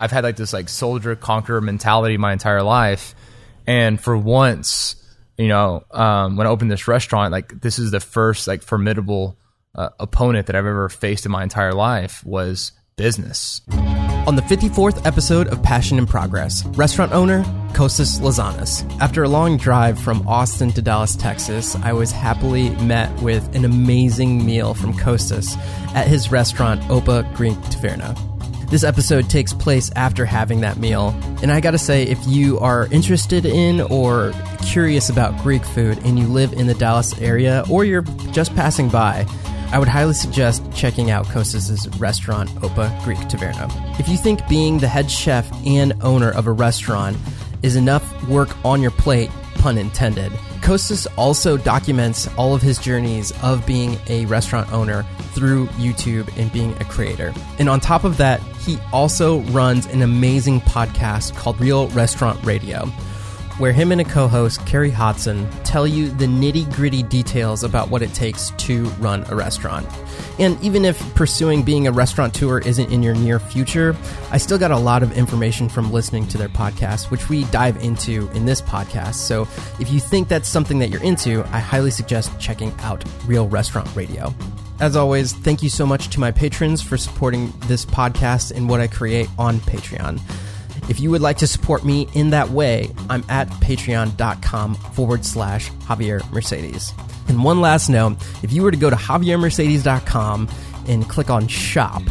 [0.00, 3.14] I've had like this like soldier conqueror mentality my entire life,
[3.66, 4.96] and for once,
[5.36, 9.36] you know, um, when I opened this restaurant, like this is the first like formidable
[9.74, 13.60] uh, opponent that I've ever faced in my entire life was business.
[14.28, 17.42] On the 54th episode of Passion in Progress, restaurant owner
[17.72, 18.84] Kostas Lazanis.
[19.00, 23.64] After a long drive from Austin to Dallas, Texas, I was happily met with an
[23.64, 25.56] amazing meal from Kostas
[25.94, 28.16] at his restaurant Opa Greek Taverna.
[28.70, 32.86] This episode takes place after having that meal, and I gotta say, if you are
[32.90, 37.86] interested in or curious about Greek food and you live in the Dallas area or
[37.86, 39.26] you're just passing by,
[39.72, 43.70] I would highly suggest checking out Kostas' restaurant, Opa Greek Taverna.
[43.98, 47.16] If you think being the head chef and owner of a restaurant
[47.62, 50.30] is enough work on your plate, pun intended,
[50.68, 56.52] Kostas also documents all of his journeys of being a restaurant owner through YouTube and
[56.52, 57.32] being a creator.
[57.58, 62.84] And on top of that, he also runs an amazing podcast called Real Restaurant Radio
[63.58, 67.90] where him and a co host, Carrie Hodson, tell you the nitty gritty details about
[67.90, 69.86] what it takes to run a restaurant.
[70.38, 73.96] And even if pursuing being a restaurateur isn't in your near future,
[74.30, 77.82] I still got a lot of information from listening to their podcast, which we dive
[77.82, 79.14] into in this podcast.
[79.14, 79.42] So
[79.80, 83.94] if you think that's something that you're into, I highly suggest checking out Real Restaurant
[83.96, 84.32] Radio.
[84.80, 88.80] As always, thank you so much to my patrons for supporting this podcast and what
[88.80, 90.20] I create on Patreon.
[90.88, 95.70] If you would like to support me in that way, I'm at patreon.com forward slash
[95.70, 96.92] Javier Mercedes.
[97.28, 100.48] And one last note if you were to go to javiermercedes.com
[100.86, 102.02] and click on shop,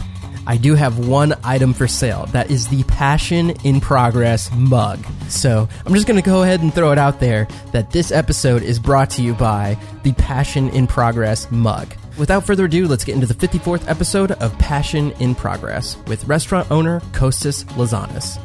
[0.45, 2.25] I do have one item for sale.
[2.27, 5.05] That is the Passion in Progress mug.
[5.27, 8.63] So I'm just going to go ahead and throw it out there that this episode
[8.63, 11.93] is brought to you by the Passion in Progress mug.
[12.17, 16.71] Without further ado, let's get into the 54th episode of Passion in Progress with restaurant
[16.71, 18.41] owner Kostas Lazanis.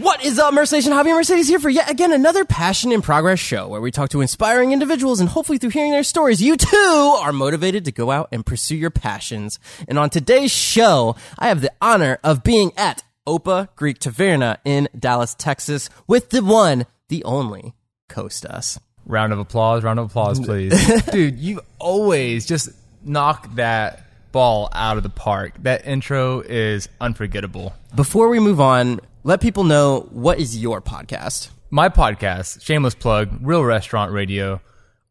[0.00, 3.40] What is up, Mercedes and Javier Mercedes here for yet again another Passion in Progress
[3.40, 7.16] show where we talk to inspiring individuals and hopefully through hearing their stories, you too
[7.20, 9.58] are motivated to go out and pursue your passions.
[9.88, 14.88] And on today's show, I have the honor of being at Opa Greek Taverna in
[14.96, 17.74] Dallas, Texas with the one, the only
[18.08, 18.78] Kostas.
[19.04, 21.02] Round of applause, round of applause, please.
[21.10, 22.70] Dude, you always just
[23.02, 25.54] knock that ball out of the park.
[25.62, 27.74] That intro is unforgettable.
[27.96, 31.50] Before we move on, let people know what is your podcast.
[31.70, 34.60] My podcast, shameless plug, Real Restaurant Radio.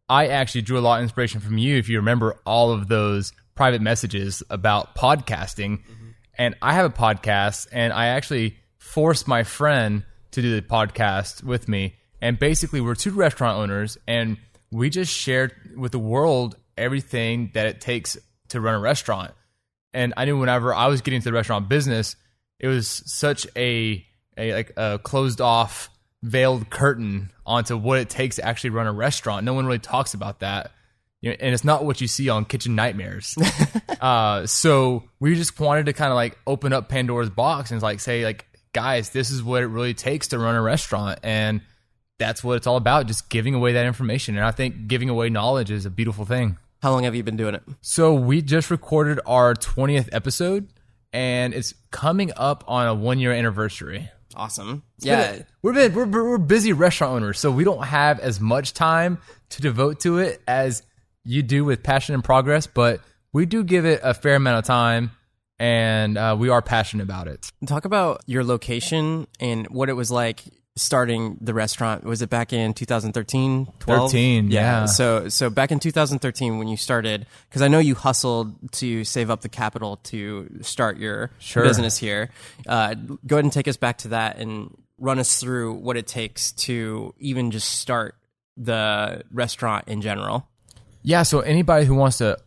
[0.08, 3.34] I actually drew a lot of inspiration from you if you remember all of those
[3.54, 5.80] private messages about podcasting.
[5.80, 6.10] Mm-hmm.
[6.38, 11.44] And I have a podcast and I actually forced my friend to do the podcast
[11.44, 11.96] with me.
[12.22, 14.38] And basically, we're two restaurant owners and
[14.72, 18.18] we just shared with the world everything that it takes
[18.50, 19.34] to run a restaurant.
[19.94, 22.16] And I knew whenever I was getting into the restaurant business,
[22.60, 24.06] it was such a,
[24.38, 25.90] a like a closed off
[26.24, 29.46] veiled curtain onto what it takes to actually run a restaurant.
[29.46, 30.72] No one really talks about that.
[31.22, 33.36] You know, and it's not what you see on Kitchen Nightmares.
[34.02, 38.00] uh, so we just wanted to kind of like open up Pandora's box and like
[38.00, 41.62] say like, guys, this is what it really takes to run a restaurant, and
[42.20, 43.08] that's what it's all about.
[43.08, 46.58] Just giving away that information, and I think giving away knowledge is a beautiful thing.
[46.84, 47.64] How long have you been doing it?
[47.82, 50.68] So we just recorded our twentieth episode,
[51.14, 54.10] and it's coming up on a one year anniversary.
[54.36, 54.84] Awesome.
[55.00, 55.42] Yeah, Yeah.
[55.64, 59.18] we're, been, we're we're busy restaurant owners, so we don't have as much time
[59.50, 60.84] to devote to it as
[61.24, 62.68] you do with Passion in Progress.
[62.68, 63.02] But
[63.34, 65.12] we do give it a fair amount of time,
[65.58, 67.52] and uh, we are passionate about it.
[67.66, 70.44] Talk about your location and what it was like
[70.78, 72.04] starting the restaurant.
[72.06, 74.12] Was it back in 2013, 12?
[74.12, 74.86] 13, yeah.
[74.86, 79.30] So so back in 2013 when you started cuz I know you hustled to save
[79.30, 81.64] up the capital to start your Sure.
[81.64, 82.30] business here.
[82.66, 82.94] Uh,
[83.26, 86.52] go ahead and take us back to that and run us through what it takes
[86.54, 88.16] to even just start
[88.56, 90.48] the restaurant in general.
[91.04, 92.38] Yeah, so anybody who wants to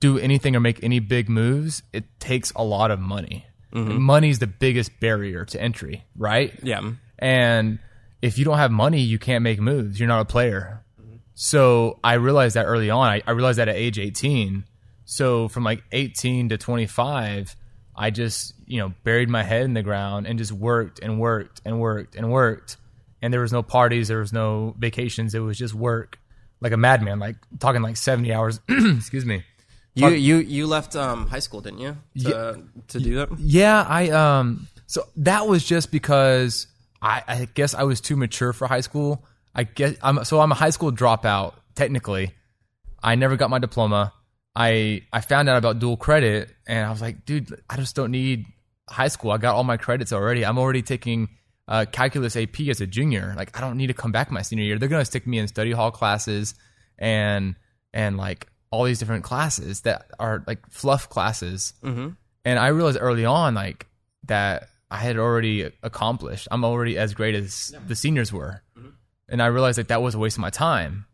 [0.00, 3.46] do anything or make any big moves, it takes a lot of money.
[3.72, 6.52] Money's the biggest barrier to entry, right?
[6.62, 6.80] Yeah.
[7.20, 7.78] And
[8.22, 10.00] if you don't have money, you can't make moves.
[10.00, 10.82] You're not a player.
[11.34, 13.06] So I realized that early on.
[13.06, 14.64] I, I realized that at age 18.
[15.04, 17.56] So from like 18 to 25,
[17.96, 21.60] I just, you know, buried my head in the ground and just worked and worked
[21.64, 22.76] and worked and worked.
[23.22, 25.34] And there was no parties, there was no vacations.
[25.34, 26.18] It was just work
[26.60, 28.60] like a madman, like talking like 70 hours.
[28.68, 29.44] Excuse me.
[29.94, 31.96] You you you left um, high school, didn't you?
[32.22, 33.38] To to do that?
[33.38, 36.68] Yeah, I um so that was just because
[37.02, 39.24] I I guess I was too mature for high school.
[39.54, 42.32] I guess I'm so I'm a high school dropout technically.
[43.02, 44.12] I never got my diploma.
[44.54, 48.10] I I found out about dual credit and I was like, dude, I just don't
[48.10, 48.44] need
[48.88, 49.30] high school.
[49.30, 50.44] I got all my credits already.
[50.44, 51.28] I'm already taking
[51.68, 53.32] uh, calculus AP as a junior.
[53.36, 54.78] Like I don't need to come back my senior year.
[54.78, 56.54] They're gonna stick me in study hall classes
[56.98, 57.54] and
[57.92, 61.72] and like all these different classes that are like fluff classes.
[61.82, 62.16] Mhm.
[62.44, 63.86] And I realized early on like
[64.26, 66.48] that I had already accomplished.
[66.50, 68.90] I'm already as great as the seniors were, mm-hmm.
[69.28, 71.06] and I realized that that was a waste of my time.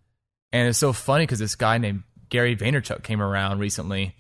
[0.53, 4.15] And it's so funny because this guy named Gary Vaynerchuk came around recently,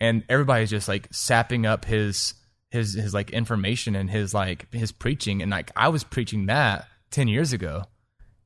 [0.00, 2.34] and everybody's just like sapping up his
[2.70, 6.86] his his like information and his like his preaching, and like I was preaching that
[7.10, 7.84] ten years ago,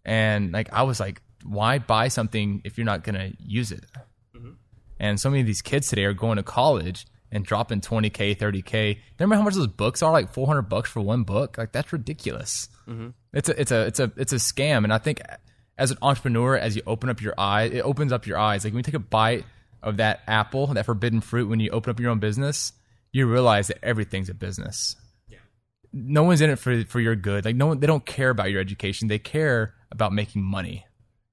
[0.05, 3.85] and like I was like, why buy something if you're not gonna use it?
[4.35, 4.53] Mm-hmm.
[4.99, 8.99] And so many of these kids today are going to college and dropping 20k, 30k.
[9.19, 10.13] Remember how much those books are?
[10.13, 11.59] Like 400 bucks for one book.
[11.59, 12.69] Like that's ridiculous.
[12.89, 13.09] Mm-hmm.
[13.35, 14.85] It's a it's a it's a it's a scam.
[14.85, 15.21] And I think
[15.77, 18.65] as an entrepreneur, as you open up your eyes, it opens up your eyes.
[18.65, 19.45] Like when you take a bite
[19.83, 22.73] of that apple, that forbidden fruit, when you open up your own business,
[23.13, 24.95] you realize that everything's a business.
[25.93, 27.45] No one's in it for for your good.
[27.45, 29.09] Like no one, they don't care about your education.
[29.09, 30.87] They care about making money.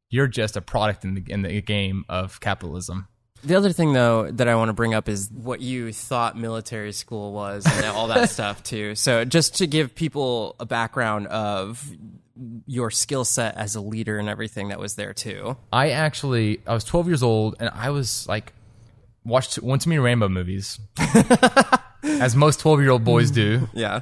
[0.10, 3.08] You're just a product in the in the game of capitalism.
[3.44, 6.92] The other thing, though, that I want to bring up is what you thought military
[6.92, 8.96] school was and all that stuff, too.
[8.96, 11.84] So, just to give people a background of
[12.66, 15.58] your skill set as a leader and everything that was there, too.
[15.74, 18.54] I actually I was 12 years old and I was like
[19.24, 20.80] watched one too many Rambo movies,
[22.04, 24.02] as most 12 year old boys do, Yeah.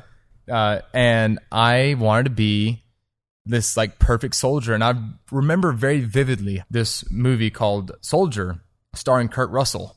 [0.50, 2.83] uh, and I wanted to be
[3.45, 4.74] this like perfect soldier.
[4.74, 4.94] And I
[5.31, 8.62] remember very vividly this movie called Soldier,
[8.94, 9.95] starring Kurt Russell,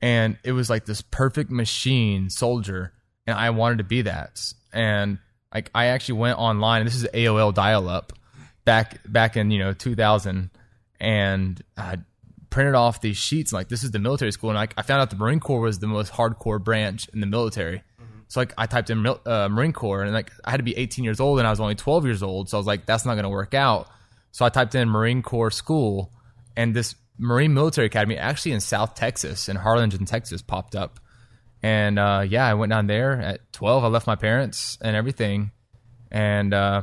[0.00, 2.92] and it was like this perfect machine soldier,
[3.26, 4.52] and I wanted to be that.
[4.72, 5.18] And
[5.54, 8.12] like I actually went online, and this is AOL dial up
[8.64, 10.50] back back in you know 2000,
[11.00, 11.98] and I
[12.50, 13.52] printed off these sheets.
[13.52, 15.60] And, like this is the military school, and like I found out the Marine Corps
[15.60, 17.82] was the most hardcore branch in the military.
[18.32, 21.04] So like I typed in uh, Marine Corps, and like I had to be 18
[21.04, 22.48] years old, and I was only 12 years old.
[22.48, 23.90] So I was like, that's not going to work out.
[24.30, 26.10] So I typed in Marine Corps school,
[26.56, 30.98] and this Marine Military Academy, actually in South Texas, in Harlingen, Texas, popped up.
[31.62, 33.84] And uh, yeah, I went down there at 12.
[33.84, 35.52] I left my parents and everything,
[36.10, 36.82] and uh,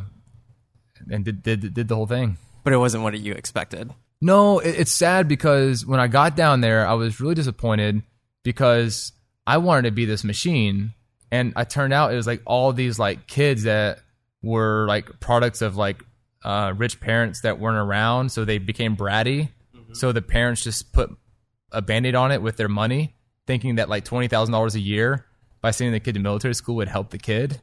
[1.12, 2.38] and did, did did the whole thing.
[2.63, 3.91] But it wasn't what you expected.
[4.21, 8.01] No, it, it's sad because when I got down there, I was really disappointed
[8.44, 9.12] because
[9.45, 10.94] I wanted to be this machine,
[11.30, 14.00] and I turned out it was like all these like kids that
[14.42, 16.01] were like products of like
[16.45, 19.50] uh, rich parents that weren't around, so they became bratty.
[19.94, 21.09] So the parents just put
[21.71, 23.15] a band-aid on it with their money,
[23.47, 25.25] thinking that like twenty thousand dollars a year
[25.62, 27.62] by sending the kid to military school would help the kid.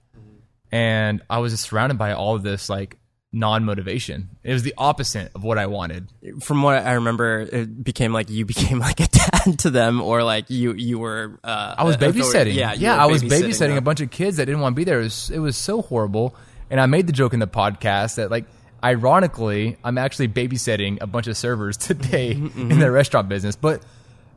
[0.72, 2.98] And I was just surrounded by all of this like
[3.32, 4.30] non-motivation.
[4.42, 6.08] It was the opposite of what I wanted.
[6.40, 10.22] From what I remember, it became like you became like a dad to them, or
[10.22, 11.38] like you you were.
[11.44, 12.54] Uh, I was babysitting.
[12.54, 13.78] Yeah, yeah, I was babysitting them.
[13.78, 15.00] a bunch of kids that didn't want to be there.
[15.00, 16.34] It was, it was so horrible.
[16.68, 18.44] And I made the joke in the podcast that, like,
[18.86, 23.56] ironically, I'm actually babysitting a bunch of servers today Mm-hmm, in the restaurant business.
[23.56, 23.82] But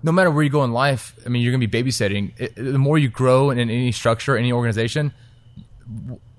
[0.01, 2.33] no matter where you go in life, I mean, you're going to be babysitting.
[2.37, 5.13] It, the more you grow in any structure, any organization,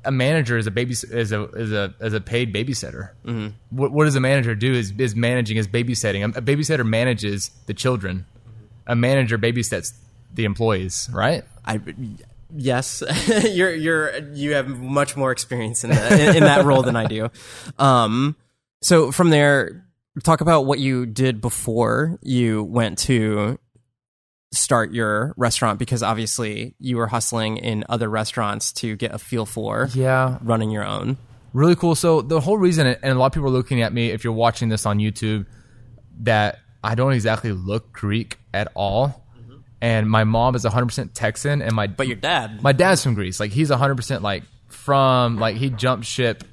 [0.05, 3.11] a manager is a baby is a is a is a paid babysitter.
[3.25, 3.49] Mm-hmm.
[3.77, 4.73] What, what does a manager do?
[4.73, 6.23] Is is managing is babysitting.
[6.23, 8.27] A, a babysitter manages the children.
[8.87, 9.93] A manager babysits
[10.33, 11.09] the employees.
[11.13, 11.45] Right?
[11.65, 11.81] I
[12.57, 13.03] yes,
[13.51, 17.07] you're you're you have much more experience in that in, in that role than I
[17.07, 17.29] do.
[17.79, 18.37] Um,
[18.83, 19.87] so from there,
[20.25, 23.59] talk about what you did before you went to
[24.53, 29.47] start your restaurant because obviously you were hustling in other restaurants to get a feel
[29.47, 31.19] for Yeah, running your own.
[31.53, 31.95] really cool.
[31.95, 34.33] So the whole reason, and a lot of people are looking at me if you're
[34.33, 35.47] watching this on YouTube,
[36.23, 39.25] that I don't exactly look Greek at all,
[39.81, 43.41] and my mom is 100% Texan, and my But your dad, my dad's from Greece.
[43.41, 46.45] Like he's 100% like from like he jumped ship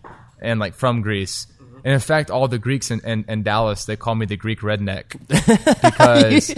[0.42, 1.48] and like from Greece.
[1.84, 4.60] And in fact, all the Greeks in, in, in Dallas they call me the Greek
[4.60, 5.12] redneck
[5.82, 6.52] because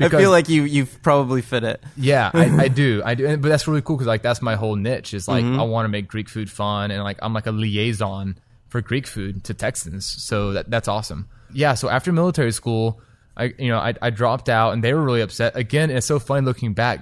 [0.00, 1.82] I feel like you you've probably fit it.
[1.96, 3.02] yeah, I, I do.
[3.04, 3.26] I do.
[3.26, 5.60] And- But that's really cool because like that's my whole niche is like Mm-hmm.
[5.60, 9.06] I want to make Greek food fun and like I'm like a liaison for Greek
[9.06, 10.06] food to Texans.
[10.06, 11.28] So that that's awesome.
[11.52, 11.74] Yeah.
[11.74, 13.00] So after military school,
[13.36, 15.56] I you know I, I dropped out and they were really upset.
[15.56, 17.00] Again, it's so funny looking back.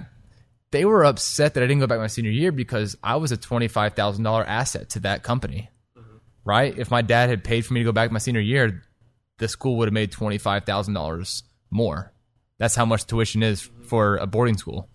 [0.71, 3.37] They were upset that I didn't go back my senior year because I was a
[3.37, 5.69] twenty five thousand dollar asset to that company.
[5.97, 6.17] Mm-hmm.
[6.43, 6.77] Right?
[6.77, 8.83] If my dad had paid for me to go back my senior year,
[9.37, 12.11] the school would have made twenty five thousand dollars more.
[12.57, 13.83] That's how much tuition is mm-hmm.
[13.83, 14.89] for a boarding school.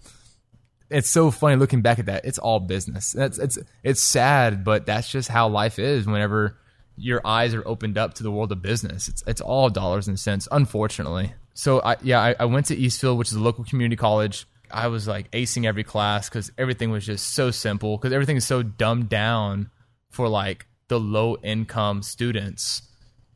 [0.90, 2.24] It's so funny looking back at that.
[2.24, 3.12] It's all business.
[3.12, 6.06] That's it's it's sad, but that's just how life is.
[6.06, 6.58] Whenever
[6.96, 10.18] your eyes are opened up to the world of business, it's it's all dollars and
[10.18, 10.48] cents.
[10.50, 14.46] Unfortunately, so I yeah I, I went to Eastfield, which is a local community college.
[14.70, 18.46] I was like acing every class because everything was just so simple because everything is
[18.46, 19.70] so dumbed down
[20.10, 22.82] for like the low income students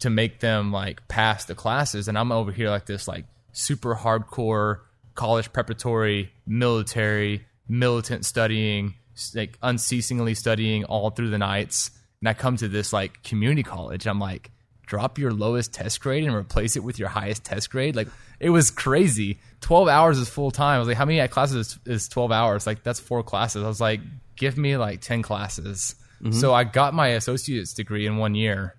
[0.00, 3.94] to make them like pass the classes and i'm over here like this like super
[3.94, 4.80] hardcore
[5.14, 8.94] college preparatory military militant studying
[9.34, 11.92] like unceasingly studying all through the nights
[12.24, 14.50] and i come to this like community college i'm like
[14.86, 18.08] drop your lowest test grade and replace it with your highest test grade like
[18.40, 21.78] it was crazy 12 hours is full time i was like how many classes is,
[21.86, 24.00] is 12 hours like that's four classes i was like
[24.36, 25.94] give me like 10 classes
[26.32, 28.74] so I got my associate's degree in one year,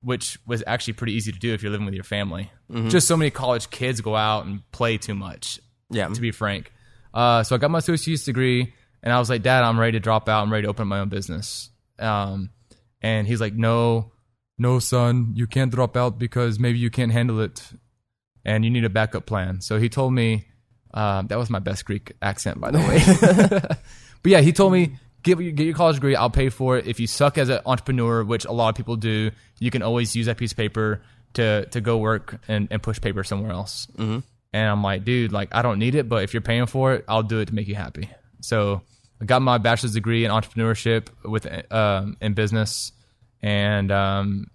[0.00, 2.50] which was actually pretty easy to do if you're living with your family.
[2.88, 5.60] Just so many college kids go out and play too much.
[5.90, 6.08] Yeah.
[6.08, 6.72] To be frank,
[7.12, 10.00] uh, so I got my associate's degree, and I was like, Dad, I'm ready to
[10.00, 10.42] drop out.
[10.42, 11.68] I'm ready to open my own business.
[11.98, 12.48] Um,
[13.02, 14.12] and he's like, No,
[14.58, 17.62] no, son, you can't drop out because maybe you can't handle it,
[18.44, 19.60] and you need a backup plan.
[19.60, 20.46] So he told me.
[20.94, 23.76] Um, that was my best Greek accent, by the way.
[24.22, 26.16] But yeah, he told me get your, get your college degree.
[26.16, 26.86] I'll pay for it.
[26.86, 30.14] If you suck as an entrepreneur, which a lot of people do, you can always
[30.14, 31.02] use that piece of paper
[31.34, 33.86] to to go work and, and push paper somewhere else.
[33.96, 34.20] Mm-hmm.
[34.52, 37.04] And I'm like, dude, like I don't need it, but if you're paying for it,
[37.08, 38.08] I'll do it to make you happy.
[38.40, 38.82] So
[39.22, 42.90] I got my bachelor's degree in entrepreneurship with um, in business,
[43.40, 44.50] and um,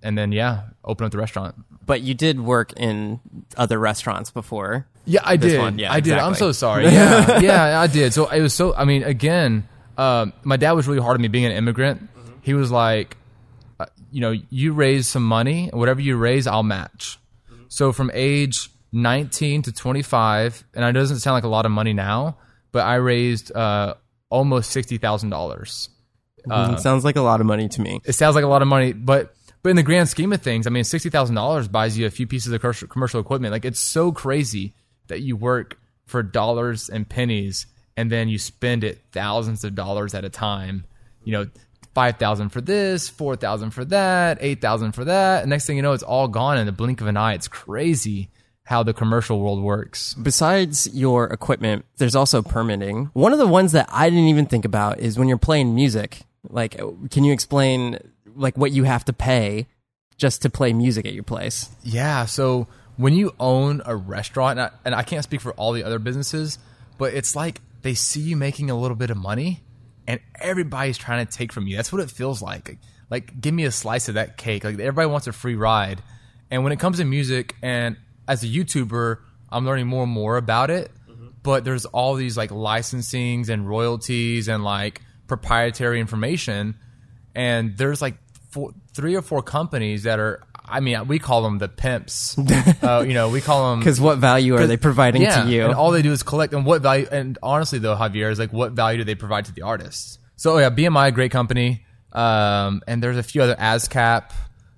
[0.00, 1.56] and then yeah, open up the restaurant.
[1.84, 3.18] But you did work in
[3.56, 4.86] other restaurants before.
[5.06, 5.58] Yeah, I did.
[5.58, 6.14] one, yeah, I did.
[6.14, 6.84] I'm so sorry.
[6.92, 8.12] Yeah, yeah, I did.
[8.12, 8.76] So it was so.
[8.76, 12.00] I mean, again, um, my dad was really hard on me being an immigrant.
[12.02, 12.32] Mm-hmm.
[12.42, 13.16] He was like,
[13.80, 17.18] uh, you know, you raise some money, whatever you raise, I'll match.
[17.50, 17.64] Mm-hmm.
[17.68, 21.92] So from age 19 to 25, and it doesn't sound like a lot of money
[21.92, 22.36] now,
[22.76, 23.94] but I raised uh,
[24.28, 25.88] almost sixty thousand dollars.
[26.48, 28.02] Uh, sounds like a lot of money to me.
[28.04, 30.66] It sounds like a lot of money, but but in the grand scheme of things,
[30.66, 33.52] I mean, sixty thousand dollars buys you a few pieces of commercial, commercial equipment.
[33.52, 34.74] Like it's so crazy
[35.06, 37.64] that you work for dollars and pennies,
[37.96, 40.84] and then you spend it thousands of dollars at a time.
[41.24, 41.46] You know,
[41.94, 45.44] five thousand for this, four thousand for that, eight thousand for that.
[45.44, 47.32] And next thing you know, it's all gone in the blink of an eye.
[47.32, 48.28] It's crazy
[48.66, 50.14] how the commercial world works.
[50.14, 53.10] Besides your equipment, there's also permitting.
[53.12, 56.22] One of the ones that I didn't even think about is when you're playing music.
[56.48, 56.76] Like,
[57.10, 57.98] can you explain
[58.34, 59.68] like what you have to pay
[60.18, 61.70] just to play music at your place?
[61.84, 62.26] Yeah.
[62.26, 65.84] So when you own a restaurant, and I, and I can't speak for all the
[65.84, 66.58] other businesses,
[66.98, 69.62] but it's like they see you making a little bit of money,
[70.08, 71.76] and everybody's trying to take from you.
[71.76, 72.68] That's what it feels like.
[72.68, 72.78] Like,
[73.10, 74.64] like, give me a slice of that cake.
[74.64, 76.02] Like everybody wants a free ride.
[76.50, 77.96] And when it comes to music, and
[78.28, 79.18] as a YouTuber,
[79.50, 80.90] I'm learning more and more about it.
[81.42, 86.76] But there's all these like licensings and royalties and like proprietary information.
[87.34, 88.16] And there's like
[88.50, 92.36] four, three or four companies that are i mean we call them the pimps.
[92.82, 95.64] Uh, you know we call them Because what value are they providing yeah, to you?
[95.64, 98.52] and all they do is collect and what value and honestly though javier is like
[98.52, 100.18] what value do they provide to the artists?
[100.36, 101.84] So yeah bmi great company.
[102.12, 104.32] Um, and there's a few other ascap.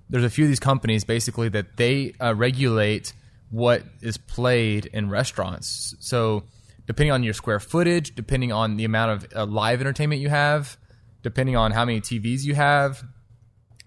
[0.09, 3.13] There's a few of these companies basically that they uh, regulate
[3.51, 6.43] what is played in restaurants so
[6.85, 10.77] depending on your square footage depending on the amount of uh, live entertainment you have
[11.23, 13.03] depending on how many tvs you have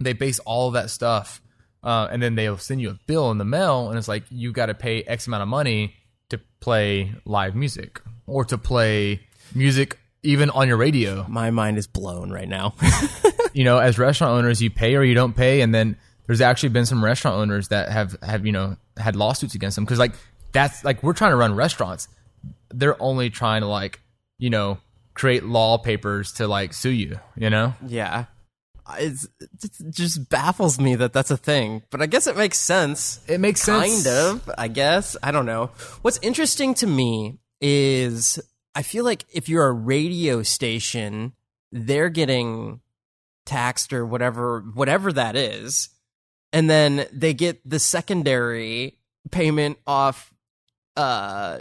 [0.01, 1.41] they base all of that stuff
[1.85, 4.53] uh, and then they'll send you a bill in the mail and it's like you
[4.53, 5.95] got to pay x amount of money
[6.29, 9.21] to play live music or to play
[9.55, 12.75] music even on your radio My mind is blown right now.
[13.53, 16.71] you know as restaurant owners you pay or you don't pay and then there's actually
[16.71, 20.13] been some restaurant owners that have have you know had lawsuits against them because like
[20.53, 22.09] that's like we're trying to run restaurants
[22.71, 24.01] they're only trying to like
[24.39, 24.79] you know
[25.15, 28.27] create law papers to like sue you you know yeah.
[28.99, 33.21] It's, it just baffles me that that's a thing, but I guess it makes sense.
[33.29, 35.17] it makes sense Kind of, I guess.
[35.23, 35.71] I don't know.
[36.03, 38.41] What's interesting to me is
[38.75, 41.33] I feel like if you're a radio station,
[41.71, 42.81] they're getting
[43.47, 45.89] taxed or whatever whatever that is.
[46.53, 48.99] And then they get the secondary
[49.31, 50.33] payment off
[50.97, 51.59] uh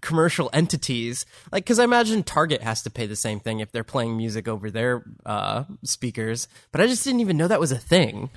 [0.00, 1.26] commercial entities.
[1.50, 4.46] Like because i imagine target has to pay the same thing if they're playing music
[4.46, 8.30] over their uh speakers but i just didn't even know that was a thing.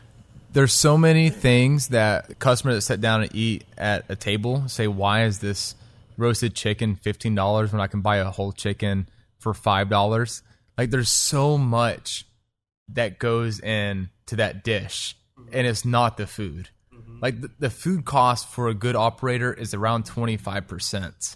[0.53, 4.85] There's so many things that customers that sit down and eat at a table say,
[4.87, 5.75] why is this
[6.17, 9.07] roasted chicken fifteen dollars when I can buy a whole chicken
[9.39, 10.43] for five dollars?
[10.77, 12.25] Like there's so much
[12.89, 15.15] that goes in to that dish,
[15.51, 16.69] and it's not the food.
[17.21, 21.35] Like the, the food cost for a good operator is around twenty five percent,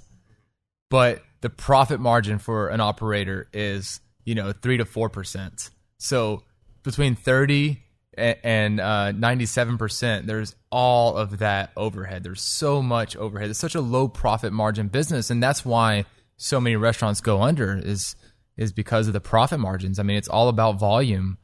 [0.90, 5.70] but the profit margin for an operator is you know three to four percent.
[6.00, 6.44] So
[6.84, 7.82] between thirty
[8.18, 12.24] and uh, 97%, there's all of that overhead.
[12.24, 13.50] There's so much overhead.
[13.50, 16.06] It's such a low profit margin business, and that's why
[16.38, 18.16] so many restaurants go under is
[18.58, 20.00] is because of the profit margins.
[20.00, 21.38] I mean, it's all about volume.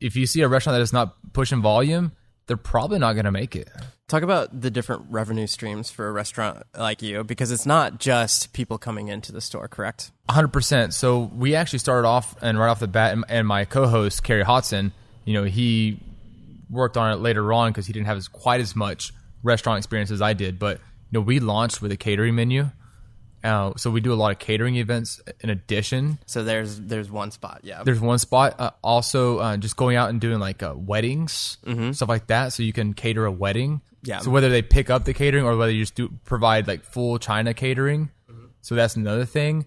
[0.00, 2.12] If you see a restaurant that is not pushing volume,
[2.46, 3.68] they're probably not going to make it.
[4.06, 8.54] Talk about the different revenue streams for a restaurant like you, because it's not just
[8.54, 10.10] people coming into the store, correct?
[10.30, 10.94] 100%.
[10.94, 14.92] So we actually started off and right off the bat, and, my co-host Kerry Hodson,
[15.26, 16.00] you know, he
[16.70, 19.12] worked on it later on because he didn't have as quite as much
[19.42, 20.58] restaurant experience as I did.
[20.58, 20.78] But
[21.10, 22.70] you know, we launched with a catering menu.
[23.44, 26.18] Uh, so we do a lot of catering events in addition.
[26.26, 27.82] So there's there's one spot, yeah.
[27.84, 28.56] There's one spot.
[28.58, 31.58] Uh, also, uh, just going out and doing like uh, weddings,
[31.92, 32.52] stuff like that.
[32.52, 33.80] So you can cater a wedding.
[34.02, 34.20] Yeah.
[34.20, 37.18] So whether they pick up the catering or whether you just do provide like full
[37.18, 38.10] China catering.
[38.60, 39.66] So that's another thing.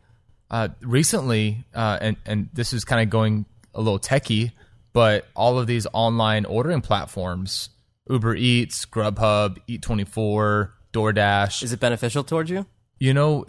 [0.50, 4.52] Uh, recently, uh, and and this is kind of going a little techie,
[4.92, 7.70] but all of these online ordering platforms,
[8.10, 12.66] Uber Eats, Grubhub, Eat24, DoorDash, Is it beneficial towards you?
[13.02, 13.46] You know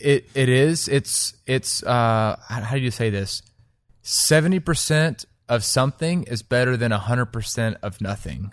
[0.00, 3.42] it it is it's it's uh how do you say this
[4.04, 8.52] 70% of something is better than 100% of nothing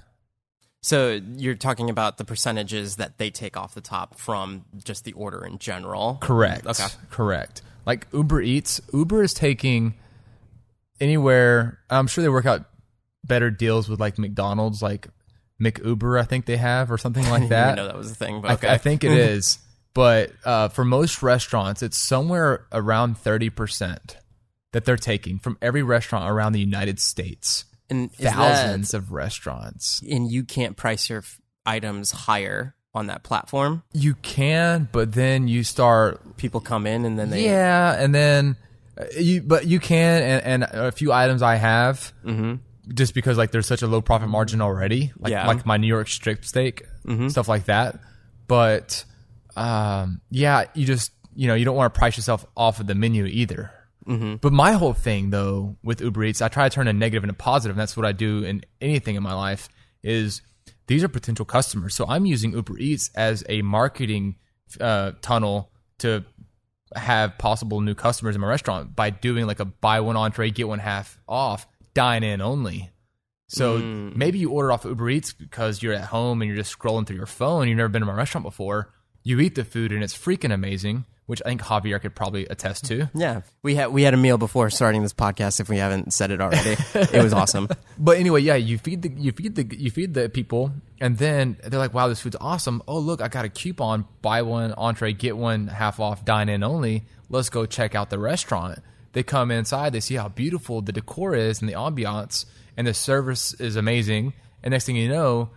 [0.81, 5.13] So you're talking about the percentages that they take off the top from just the
[5.13, 6.17] order in general.
[6.21, 6.87] correct Okay.
[7.11, 9.93] correct like uber eats uber is taking
[10.99, 12.65] anywhere i'm sure they work out
[13.23, 15.07] better deals with like mcdonald's like
[15.61, 18.15] mcuber i think they have or something like I that didn't know that was a
[18.15, 18.69] thing, but I, okay.
[18.69, 19.59] I think it is.
[19.95, 24.15] But uh, for most restaurants, it's somewhere around 30%
[24.73, 27.65] that they're taking from every restaurant around the United States.
[27.89, 30.01] and Thousands of restaurants.
[30.07, 33.83] and you can't price your f- items higher on that platform.
[33.93, 38.57] You can, but then you start, People come in and then they yeah, and then
[38.99, 42.11] uh, you, but you can, and, and a few items I have,
[42.93, 45.47] just because like there's such a low profit margin already, like Yeah.
[45.47, 46.83] like my New York strip steak,
[47.29, 47.99] stuff like that.
[48.47, 49.05] But
[49.55, 52.95] um, yeah, you just you know you don't want to price yourself off of the
[52.95, 53.71] menu either.
[54.37, 57.33] But my whole thing though with Uber Eats, I try to turn a negative into
[57.33, 59.69] positive, and that's what I do in anything in my life.
[60.03, 60.41] Is
[60.87, 64.35] these are potential customers, so I'm using Uber Eats as a marketing
[64.79, 66.23] uh, tunnel to
[66.95, 70.67] have possible new customers in my restaurant by doing like a buy one entree get
[70.67, 72.91] one half off dine in only.
[73.47, 77.05] So maybe you order off Uber Eats because you're at home and you're just scrolling
[77.05, 77.67] through your phone.
[77.67, 78.93] You've never been to my restaurant before.
[79.25, 82.85] You eat the food and it's freaking amazing, which I think Javier could probably attest
[82.85, 83.09] to.
[83.15, 85.59] Yeah, we had we had a meal before starting this podcast.
[85.59, 87.67] If we haven't said it already, it was awesome.
[87.97, 91.57] But anyway, yeah, you feed the you feed the you feed the people, and then
[91.63, 92.83] they're like, "Wow, this food's awesome!
[92.87, 96.61] Oh, look, I got a coupon: buy one entree, get one half off, dine in
[96.61, 97.05] only.
[97.29, 98.79] Let's go check out the restaurant."
[99.13, 102.93] They come inside, they see how beautiful the decor is and the ambiance, and the
[102.93, 104.33] service is amazing.
[104.61, 105.51] And next thing you know,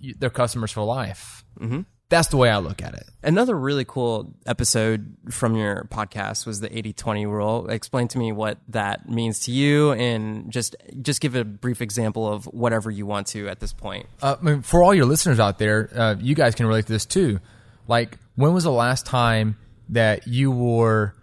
[0.00, 1.44] you, they're customers for life.
[1.60, 1.82] Mm-hmm.
[2.14, 3.08] That's the way I look at it.
[3.24, 7.68] Another really cool episode from your podcast was the 80-20 rule.
[7.68, 12.32] Explain to me what that means to you, and just just give a brief example
[12.32, 14.06] of whatever you want to at this point.
[14.22, 16.92] uh, I mean, for all your listeners out there, uh, you guys can relate to
[16.92, 17.40] this too.
[17.88, 19.56] Like, when was the last time
[19.88, 21.16] that you wore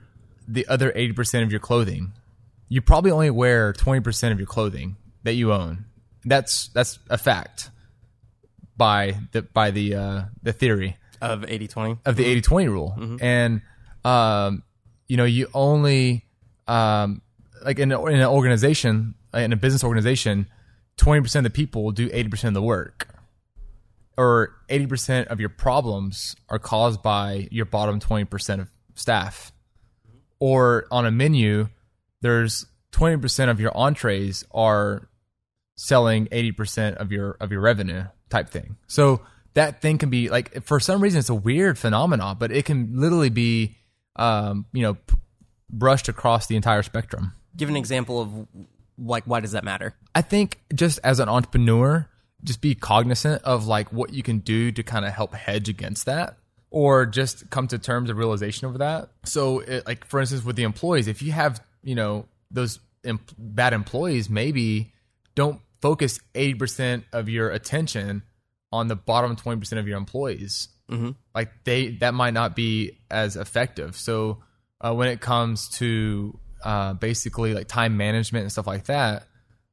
[0.46, 2.12] the other 80% of your clothing?
[2.68, 5.86] You probably only wear 20% of your clothing that you own.
[6.26, 7.70] That's that's a fact
[8.82, 12.00] by the by the uh, the theory Of 80-20?
[12.04, 13.18] of the 80 20 rule.
[13.22, 13.62] And,
[14.04, 14.64] um,
[15.08, 16.26] you know, you only,
[16.68, 17.22] um,
[17.64, 20.48] like in, a, in an organization, in a business organization,
[20.98, 23.08] 20% of the people do 80% of the work.
[24.18, 29.52] Or 80% of your problems are caused by your bottom 20% of staff.
[30.40, 31.70] Or on a menu,
[32.22, 35.08] there's 20% of your entrees are
[35.76, 38.78] selling 80% of your of your revenue type thing.
[38.88, 39.22] So
[39.54, 43.00] that thing can be like for some reason it's a weird phenomenon, but it can
[43.00, 43.76] literally be
[44.16, 45.16] um, you know p-
[45.70, 47.34] brushed across the entire spectrum.
[47.56, 48.48] Give an example of
[48.98, 49.94] like why does that matter?
[50.16, 52.08] I think just as an entrepreneur,
[52.44, 56.06] just be cognizant of like what you can do to kind of help hedge against
[56.06, 56.38] that
[56.72, 59.10] or just come to terms of realization of that.
[59.26, 63.20] So it, like for instance with the employees, if you have, you know, those em-
[63.38, 64.94] bad employees, maybe
[65.36, 68.24] don't focus 80% of your attention
[68.72, 70.70] on the bottom 20% of your employees.
[70.90, 71.12] Mm-hmm.
[71.34, 73.96] Like they that might not be as effective.
[73.96, 74.44] So
[74.80, 79.28] uh, when it comes to uh, basically like time management and stuff like that,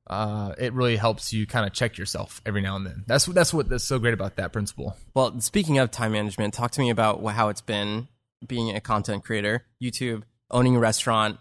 [0.08, 3.04] uh, it really helps you kind of check yourself every now and then.
[3.06, 4.96] That's what that's what that's so great about that principle.
[5.14, 8.08] Well, speaking of time management, talk to me about how it's been
[8.46, 11.38] being a content creator, YouTube, owning a restaurant,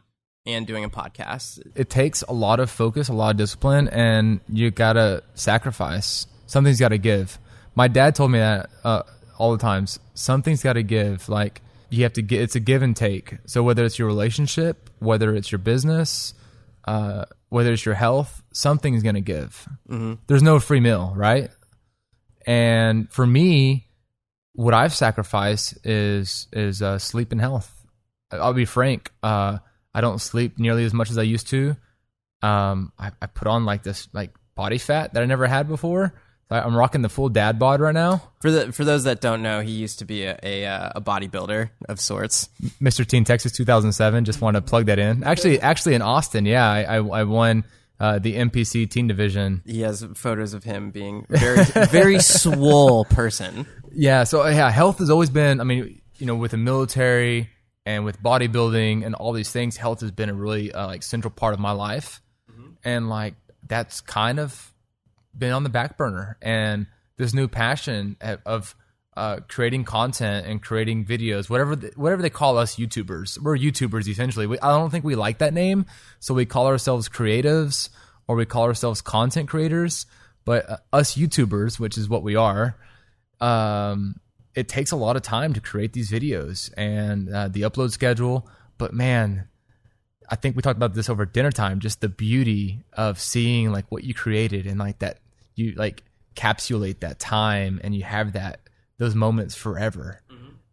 [0.48, 1.60] and doing a podcast.
[1.76, 6.26] It takes a lot of focus, a lot of discipline, and you gotta sacrifice.
[6.48, 7.38] Something's got to give.
[7.76, 9.04] My dad told me that uh,
[9.38, 10.00] all the times.
[10.14, 11.28] Something's got to give.
[11.30, 12.42] Like you have to get.
[12.42, 13.36] It's a give and take.
[13.46, 16.34] So whether it's your relationship, whether it's your business,
[16.86, 19.68] uh, whether it's your health, something's gonna give.
[20.28, 21.50] There's no free meal, right?
[22.46, 23.88] And for me,
[24.54, 27.74] what I've sacrificed is is uh, sleep and health.
[28.32, 29.12] I'll be frank.
[29.22, 29.60] Uh,
[29.98, 31.76] I don't sleep nearly as much as I used to.
[32.44, 36.14] Um, I, I put on like this like body fat that I never had before.
[36.52, 38.22] I, I'm rocking the full dad bod right now.
[38.40, 41.02] For the for those that don't know, he used to be a a, uh, a
[41.02, 42.48] bodybuilder of sorts.
[42.80, 43.08] Mr.
[43.08, 44.24] Teen Texas 2007.
[44.24, 45.24] Just want to plug that in.
[45.24, 47.64] Actually, actually in Austin, yeah, I, I, I won
[48.00, 49.64] uh, the NPC Teen Division.
[49.66, 53.66] He has photos of him being very very swole person.
[53.92, 55.60] Yeah, so yeah, health has always been.
[55.60, 57.50] I mean, you know, with the military
[57.88, 61.32] and with bodybuilding and all these things, health has been a really uh, like central
[61.32, 62.22] part of my life,
[62.84, 64.74] and like that's kind of
[65.36, 66.38] been on the back burner.
[66.42, 68.76] And this new passion of- of
[69.16, 73.40] uh, creating content and creating videos, whatever the, whatever they call us, YouTubers.
[73.42, 74.48] We're YouTubers essentially.
[74.48, 75.86] We, I don't think we like that name,
[76.20, 77.90] so we call ourselves creatives
[78.28, 80.06] or we call ourselves content creators.
[80.44, 82.76] But uh, us YouTubers, which is what we are,
[83.40, 84.20] um,
[84.58, 88.50] it takes a lot of time to create these videos and uh, the upload schedule.
[88.80, 89.48] But man,
[90.32, 91.80] I think we talked about this over dinner time.
[91.80, 95.20] Just the beauty of seeing like what you created and like that
[95.54, 98.62] you like capsulate that time and you have that
[98.98, 100.22] those moments forever,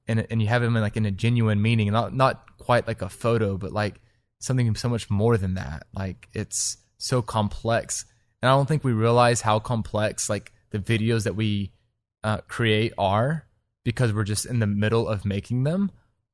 [0.09, 3.03] and and you have them in like in a genuine meaning, not not quite like
[3.03, 4.01] a photo, but like
[4.39, 5.87] something so much more than that.
[5.93, 8.07] Like it's so complex,
[8.41, 11.75] and I don't think we realize how complex like the videos that we
[12.23, 13.45] uh, create are
[13.85, 15.91] because we're just in the middle of making them.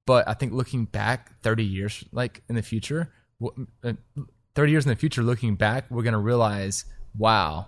[0.06, 3.12] But I think looking back 30 years, like in the future,
[3.84, 3.92] uh,
[4.54, 6.84] 30 years in the future, looking back, we're going to realize,
[7.16, 7.66] wow,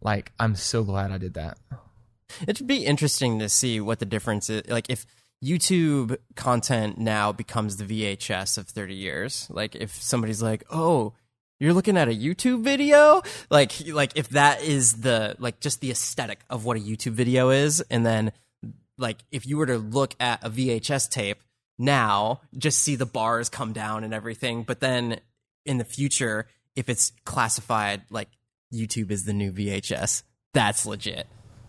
[0.00, 1.58] like I'm so glad I did that.
[2.46, 4.68] It'd be interesting to see what the difference is.
[4.68, 5.06] Like if
[5.44, 9.46] YouTube content now becomes the VHS of 30 years.
[9.50, 11.12] Like if somebody's like, "Oh,
[11.60, 15.90] you're looking at a YouTube video?" Like like if that is the like just the
[15.90, 18.32] aesthetic of what a YouTube video is and then
[18.98, 21.38] like if you were to look at a VHS tape
[21.78, 25.20] now, just see the bars come down and everything, but then
[25.64, 28.28] in the future if it's classified like
[28.72, 31.26] YouTube is the new VHS, that's legit.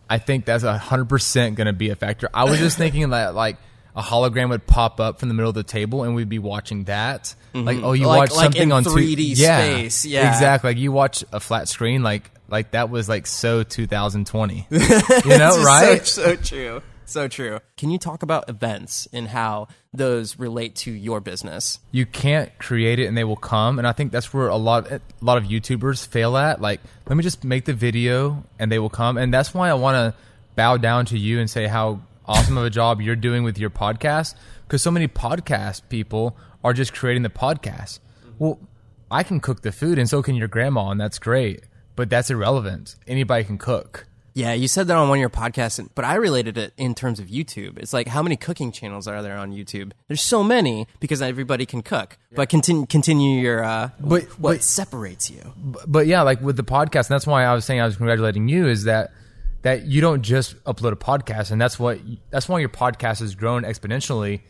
[0.09, 2.29] I think that's a hundred percent going to be a factor.
[2.33, 3.57] I was just thinking that like
[3.95, 6.83] a hologram would pop up from the middle of the table and we'd be watching
[6.83, 7.33] that.
[7.53, 7.65] Mm-hmm.
[7.65, 10.29] Like, oh, you Like- watch like something in on 3D yeah, space, yeah.
[10.29, 10.71] exactly.
[10.71, 14.67] Like you watch a flat screen, like like that was like so 2020.
[14.69, 16.05] you know, right?
[16.05, 16.81] So, so true.
[17.17, 17.62] So true.
[17.78, 21.80] Can you talk about events and how those relate to your business?
[21.91, 24.91] you can't create it and they will come and i think that's where a lot
[24.91, 26.60] a lot of youtubers fail at.
[26.60, 29.17] Like let me just make the video and they will come.
[29.17, 30.20] And that's why i want to
[30.56, 33.70] bow down to you and say how awesome of a job you're doing with your
[33.70, 34.36] podcast
[34.67, 38.00] because so many podcast people are just creating the podcast.
[38.38, 38.60] Well
[39.10, 41.63] i can cook the food and so can your grandma and that's great
[41.96, 42.96] but that's irrelevant.
[43.08, 44.06] Anybody can cook
[44.38, 47.19] Yeah, you said that on one of your podcasts, but I related it in terms
[47.19, 47.80] of YouTube.
[47.80, 49.93] It's like how many cooking channels are there on YouTube?
[50.08, 52.19] There's so many because everybody can cook.
[52.36, 55.41] But continue continue your uh, But- what but- separates you.
[55.88, 58.47] but yeah, like with the podcast, and that's why I was saying I was congratulating
[58.47, 59.10] you is that
[59.63, 61.97] that you don't just upload a podcast, and that's what
[62.30, 64.41] that's why your podcast has grown exponentially.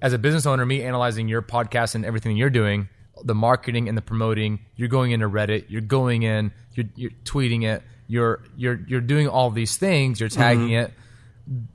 [0.00, 2.88] As a business owner, me analyzing your podcast and everything you're doing,
[3.22, 7.64] the marketing and the promoting, you're going into Reddit, you're going in, you're, you're tweeting
[7.64, 10.86] it, you're you're you're doing all these things, you're tagging mm-hmm.
[10.86, 10.92] it.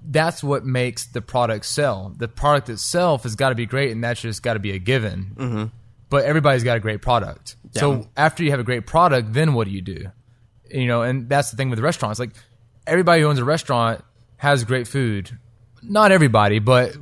[0.04, 2.14] That's what makes the product sell.
[2.18, 4.80] The product itself has got to be great, and that's just got to be a
[4.80, 5.66] given mm-hmm.
[6.10, 7.56] but everybody's got a great product.
[7.72, 10.06] So after you have a great product, then what do you do?
[10.72, 12.20] You know, and that's the thing with restaurants.
[12.20, 12.32] Like
[12.88, 14.04] everybody who owns a restaurant
[14.38, 15.38] has great food.
[15.82, 16.96] Not everybody, but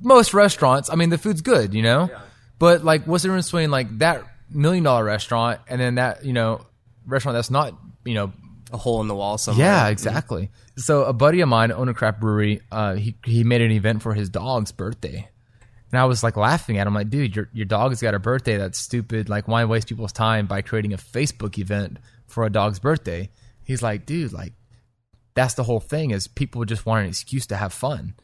[0.00, 0.90] most restaurants.
[0.90, 2.10] I mean, the food's good, you know.
[2.58, 6.32] But like, what's the difference between like that million dollar restaurant and then that you
[6.32, 6.64] know
[7.06, 8.32] restaurant that's not you know
[8.74, 9.64] A hole in the wall somewhere.
[9.66, 10.50] yeah, exactly.
[10.76, 12.60] So a buddy of mine owned a craft brewery.
[12.72, 15.28] Uh, he he made an event for his dog's birthday,
[15.92, 18.56] and I was like laughing at him, like, dude, your your dog's got a birthday.
[18.56, 19.28] That's stupid.
[19.28, 23.30] Like, why waste people's time by creating a Facebook event for a dog's birthday?
[23.62, 24.52] He's like, dude, like,
[25.34, 26.10] that's the whole thing.
[26.10, 28.14] Is people just want an excuse to have fun.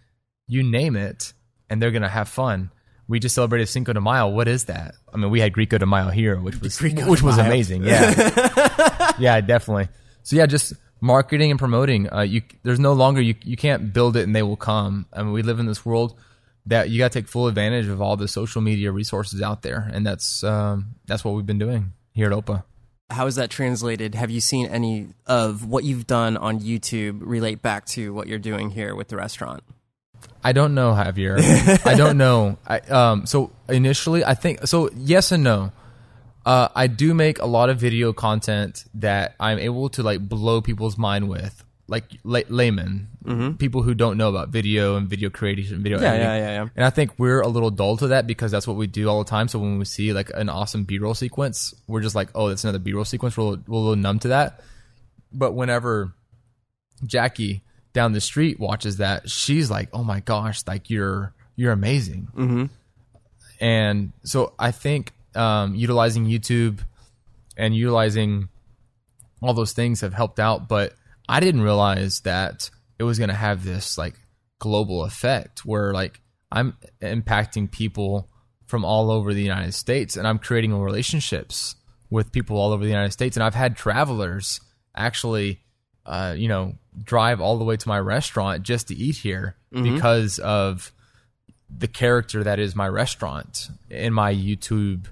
[0.48, 1.32] You name it,
[1.70, 2.72] and they're gonna have fun.
[3.06, 4.28] We just celebrated Cinco de Mayo.
[4.28, 4.94] What is that?
[5.12, 7.82] I mean, we had Grico de Mayo here, which was Grico which was amazing.
[7.84, 9.88] Yeah, yeah, definitely.
[10.30, 12.12] So yeah, just marketing and promoting.
[12.12, 15.06] Uh, you there's no longer you you can't build it and they will come.
[15.12, 16.16] I mean, we live in this world.
[16.66, 19.90] that you got to take full advantage of all the social media resources out there,
[19.92, 22.62] and that's um, that's what we've been doing here at OPA.
[23.10, 24.14] How is that translated?
[24.14, 28.38] Have you seen any of what you've done on YouTube relate back to what you're
[28.38, 29.64] doing here with the restaurant?
[30.44, 31.40] I don't know, Javier.
[31.84, 32.56] I don't know.
[32.64, 34.90] I, um, so initially, I think so.
[34.94, 35.72] Yes and no.
[36.50, 40.60] Uh, I do make a lot of video content that I'm able to like blow
[40.60, 45.74] people's mind with, like lay- laymen, people who don't know about video and video creation,
[45.76, 46.04] and video Mm-hmm.
[46.06, 46.26] Yeah, editing.
[46.28, 46.68] yeah, yeah, yeah.
[46.74, 49.22] And I think we're a little dull to that because that's what we do all
[49.22, 49.46] the time.
[49.46, 52.80] So when we see like an awesome B-roll sequence, we're just like, oh, that's another
[52.80, 53.36] B-roll sequence.
[53.36, 54.60] We're a little, we're a little numb to that.
[55.32, 56.12] But whenever
[57.06, 62.26] Jackie down the street watches that, she's like, "Oh my gosh, like you're you're amazing."
[62.36, 62.64] Mm-hmm.
[63.60, 66.80] And so I think um, utilizing YouTube
[67.56, 68.48] and utilizing
[69.42, 70.94] all those things have helped out, but
[71.28, 74.14] I didn't realize that it was going to have this like
[74.58, 76.20] global effect where like
[76.52, 78.28] I'm impacting people
[78.66, 81.76] from all over the United States and I'm creating relationships
[82.10, 83.36] with people all over the United States.
[83.36, 84.60] And I've had travelers
[84.94, 85.60] actually
[86.06, 90.38] uh, you know drive all the way to my restaurant just to eat here because
[90.40, 90.92] of
[91.74, 95.06] the character that is my restaurant in my YouTube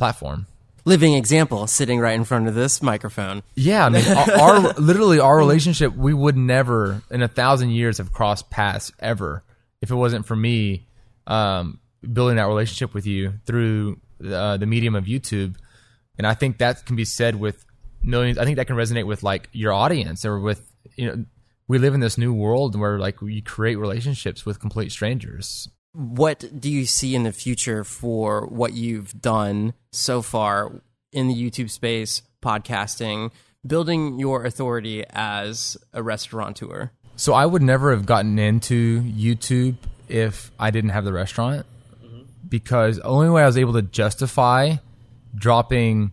[0.00, 0.46] platform.
[0.86, 3.42] Living example sitting right in front of this microphone.
[3.54, 7.98] Yeah, I mean, our, our literally our relationship, we would never in a thousand years
[7.98, 9.44] have crossed paths ever
[9.82, 10.86] if it wasn't for me
[11.26, 15.56] um, building that relationship with you through uh, the medium of YouTube.
[16.16, 17.62] And I think that can be said with
[18.02, 18.38] millions.
[18.38, 21.24] I think that can resonate with like your audience or with you know.
[21.68, 25.68] We live in this new world where like you create relationships with complete strangers.
[25.92, 31.34] What do you see in the future for what you've done so far in the
[31.34, 33.32] YouTube space, podcasting,
[33.66, 36.90] building your authority as a restaurateur?
[37.16, 39.76] So I would never have gotten into YouTube
[40.08, 41.66] if I didn't have the restaurant.
[42.02, 42.22] Mm-hmm.
[42.48, 44.76] Because the only way I was able to justify
[45.34, 46.12] dropping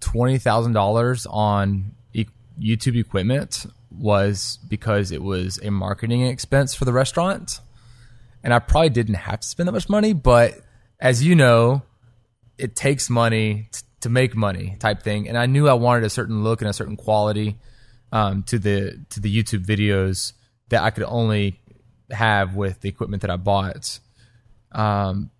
[0.00, 2.26] twenty thousand dollars on e-
[2.60, 7.60] YouTube equipment was because it was a marketing expense for the restaurant,
[8.42, 10.12] and I probably didn't have to spend that much money.
[10.12, 10.60] But
[11.00, 11.82] as you know,
[12.60, 15.28] it takes money t- to make money type thing.
[15.28, 17.58] And i knew i wanted a certain look and a certain quality
[18.12, 20.32] um, to the to the youtube videos
[20.68, 21.60] that i could only
[22.10, 23.98] have with the equipment that i bought.
[24.72, 25.30] Um,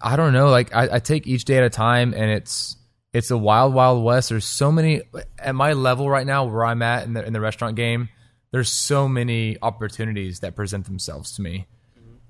[0.00, 2.76] i don't know like I, I take each day at a time and it's
[3.12, 4.30] it's a wild wild west.
[4.30, 5.02] There's so many
[5.38, 8.08] at my level right now where i'm at in the in the restaurant game
[8.50, 11.66] there's so many opportunities that present themselves to me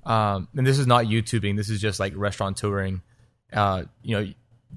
[0.07, 1.57] um, and this is not YouTubing.
[1.57, 3.03] This is just like restaurant touring.
[3.53, 4.33] Uh, you know,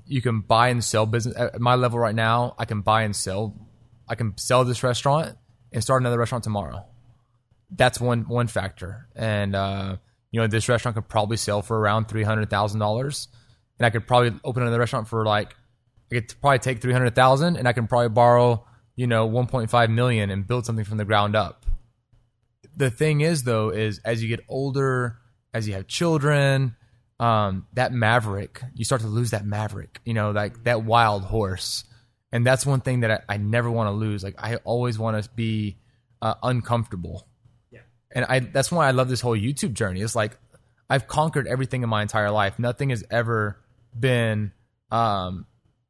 [0.06, 2.56] you can buy and sell business at my level right now.
[2.58, 3.56] I can buy and sell.
[4.08, 5.38] I can sell this restaurant
[5.72, 6.86] and start another restaurant tomorrow.
[7.70, 9.08] That's one one factor.
[9.16, 9.98] And uh,
[10.32, 13.28] you know, this restaurant could probably sell for around three hundred thousand dollars,
[13.80, 15.56] and I could probably open another restaurant for like
[16.12, 19.48] I could probably take three hundred thousand, and I can probably borrow you know one
[19.48, 21.66] point five million and build something from the ground up
[22.78, 25.18] the thing is though is as you get older
[25.54, 26.76] as you have children
[27.20, 31.84] um, that maverick you start to lose that maverick you know like that wild horse.
[32.32, 34.24] And that's one thing that i, I never want to lose.
[34.24, 35.78] Like i always want to be
[36.22, 37.28] uh, uncomfortable.
[37.72, 37.80] Yeah.
[38.12, 40.02] And i that's why i love this whole youtube journey.
[40.02, 40.38] It's like
[40.90, 42.60] i've conquered everything in my entire life.
[42.60, 43.60] Nothing has ever
[43.98, 44.52] been
[44.92, 45.48] um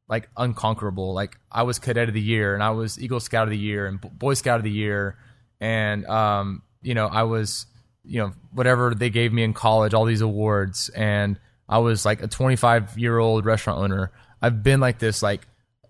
[0.08, 1.12] like unconquerable.
[1.12, 3.86] Like i was cadet of the year and i was eagle scout of the year
[3.86, 5.18] and boy scout of the year
[5.60, 7.66] and um you know i was
[8.04, 11.38] you know whatever they gave me in college all these awards and
[11.68, 14.10] i was like a 25 year old restaurant owner.
[14.40, 15.46] I've been like this like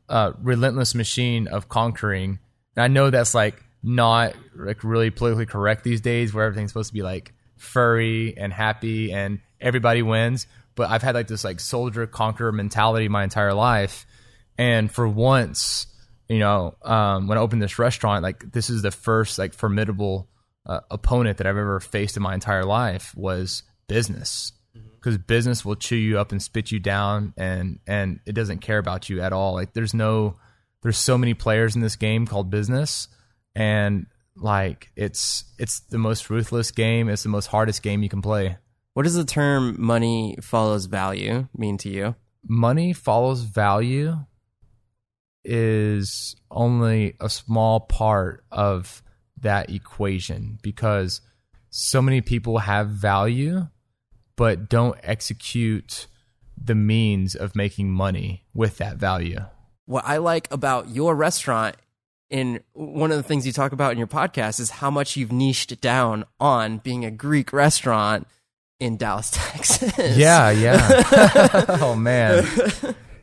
[0.09, 2.39] uh relentless machine of conquering.
[2.77, 6.89] And i know that's like not like really politically correct these days where everything's supposed
[6.89, 11.61] to be like furry and happy and everybody wins but i've had like this like
[11.61, 14.07] soldier conqueror mentality my entire life.
[14.57, 15.87] And for once
[16.29, 20.29] you know um, when i opened this restaurant like this is the first like formidable
[20.69, 24.53] uh, opponent that i've ever faced in my entire life was business.
[24.75, 28.79] Because business will chew you up and spit you down and and it doesn't care
[28.79, 29.55] about you at all.
[29.55, 30.37] Like there's no
[30.83, 33.09] there's so many players in this game called business
[33.55, 37.09] and like it's it's the most ruthless game.
[37.09, 38.57] It's the most hardest game you can play.
[38.95, 42.17] What does the term money follows value mean to you?
[42.49, 44.17] money follows value
[45.45, 49.03] is only a small part of
[49.43, 51.21] that equation because
[51.71, 53.67] so many people have value
[54.37, 56.07] but don't execute
[56.57, 59.41] the means of making money with that value.
[59.87, 61.77] What I like about your restaurant
[62.31, 65.33] and one of the things you talk about in your podcast is how much you've
[65.33, 68.27] niched down on being a Greek restaurant
[68.79, 70.17] in Dallas, Texas.
[70.17, 71.65] Yeah, yeah.
[71.81, 72.47] oh man.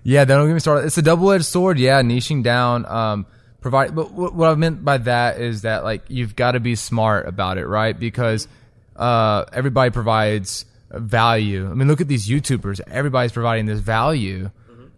[0.03, 0.85] Yeah, don't get me started.
[0.85, 1.79] It's a double edged sword.
[1.79, 2.85] Yeah, niching down.
[2.85, 3.25] Um,
[3.65, 3.95] provide.
[3.95, 7.27] But what, what I meant by that is that like you've got to be smart
[7.27, 7.97] about it, right?
[7.99, 8.47] Because
[8.95, 11.69] uh, everybody provides value.
[11.69, 12.79] I mean, look at these YouTubers.
[12.87, 14.51] Everybody's providing this value,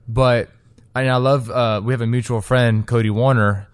[0.08, 0.50] but
[0.94, 1.50] I mean, I love.
[1.50, 3.68] Uh, we have a mutual friend, Cody Warner,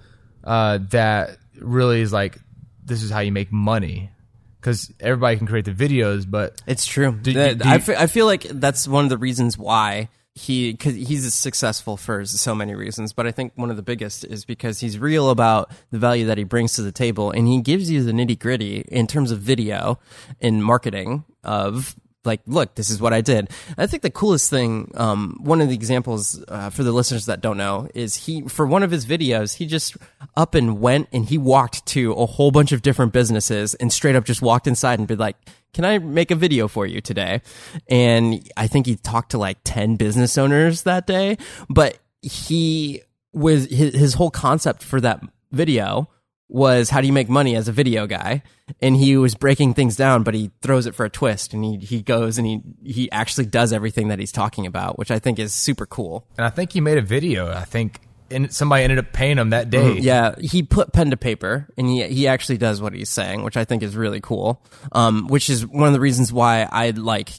[0.44, 2.38] uh, that really is like,
[2.86, 4.12] this is how you make money.
[4.60, 7.12] Because everybody can create the videos, but It's true.
[7.12, 10.08] Do- That- do I you- fe- I feel like that's one of the reasons why
[10.36, 14.24] he cause he's successful for so many reasons, but I think one of the biggest
[14.26, 17.62] is because he's real about the value that he brings to the table, and he
[17.62, 20.00] gives you the nitty gritty in terms of video
[20.42, 21.96] and marketing of.
[22.26, 23.50] Like, look, this is what I did.
[23.78, 27.42] I think the coolest thing, um, one of the examples uh, for the listeners that
[27.42, 29.98] don't know, is he for one of his videos, he just
[30.38, 34.16] up and went and he walked to a whole bunch of different businesses and straight
[34.16, 35.36] up just walked inside and be like,
[35.74, 37.42] can I make a video for you today?
[37.88, 41.38] And I think he talked to like 10 business owners that day,
[41.70, 43.02] but he
[43.34, 46.10] was, his, his whole concept for that video
[46.48, 48.44] was how do you make money as a video guy?
[48.82, 51.78] And he was breaking things down, but he throws it for a twist and he,
[51.78, 55.40] he goes and he, he actually does everything that he's talking about, which I think
[55.40, 56.28] is super cool.
[56.38, 57.52] and I think he made a video.
[57.52, 59.98] I think and somebody ended up paying him that day.
[60.00, 63.58] Yeah, he put pen to paper and he he actually does what he's saying, which
[63.58, 64.64] I think is really cool.
[64.92, 67.32] Um, which is one of the reasons why I like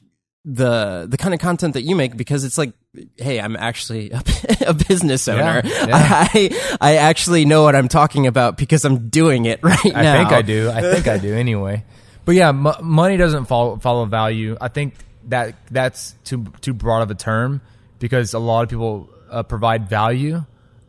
[0.44, 2.73] the the kind of content that you make because it's like,
[3.16, 4.23] hey, I'm actually a,
[4.68, 5.62] a business owner.
[5.64, 5.87] yeah.
[6.35, 10.14] I I actually know what I'm talking about because I'm doing it right I now.
[10.14, 10.70] I think I do.
[10.70, 11.85] I think I do anyway.
[12.25, 14.57] But yeah, m- money doesn't follow follow value.
[14.61, 14.94] I think
[15.29, 17.61] that that's too too broad of a term
[17.99, 20.44] because a lot of people uh, provide value,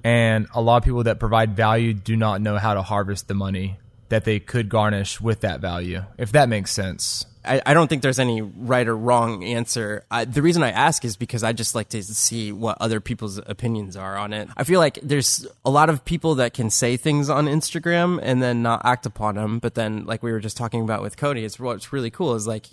[0.05, 3.33] and a lot of people that provide value do not know how to harvest the
[3.33, 6.03] money that they could garnish with that value.
[6.19, 7.25] If that makes sense.
[7.43, 10.03] I, I don't think there's any right or wrong answer.
[10.11, 13.39] I, the reason I ask is because I just like to see what other people's
[13.39, 14.47] opinions are on it.
[14.55, 18.43] I feel like there's a lot of people that can say things on Instagram and
[18.43, 19.57] then not act upon them.
[19.57, 22.45] But then, like we were just talking about with Cody, it's what's really cool is
[22.45, 22.67] like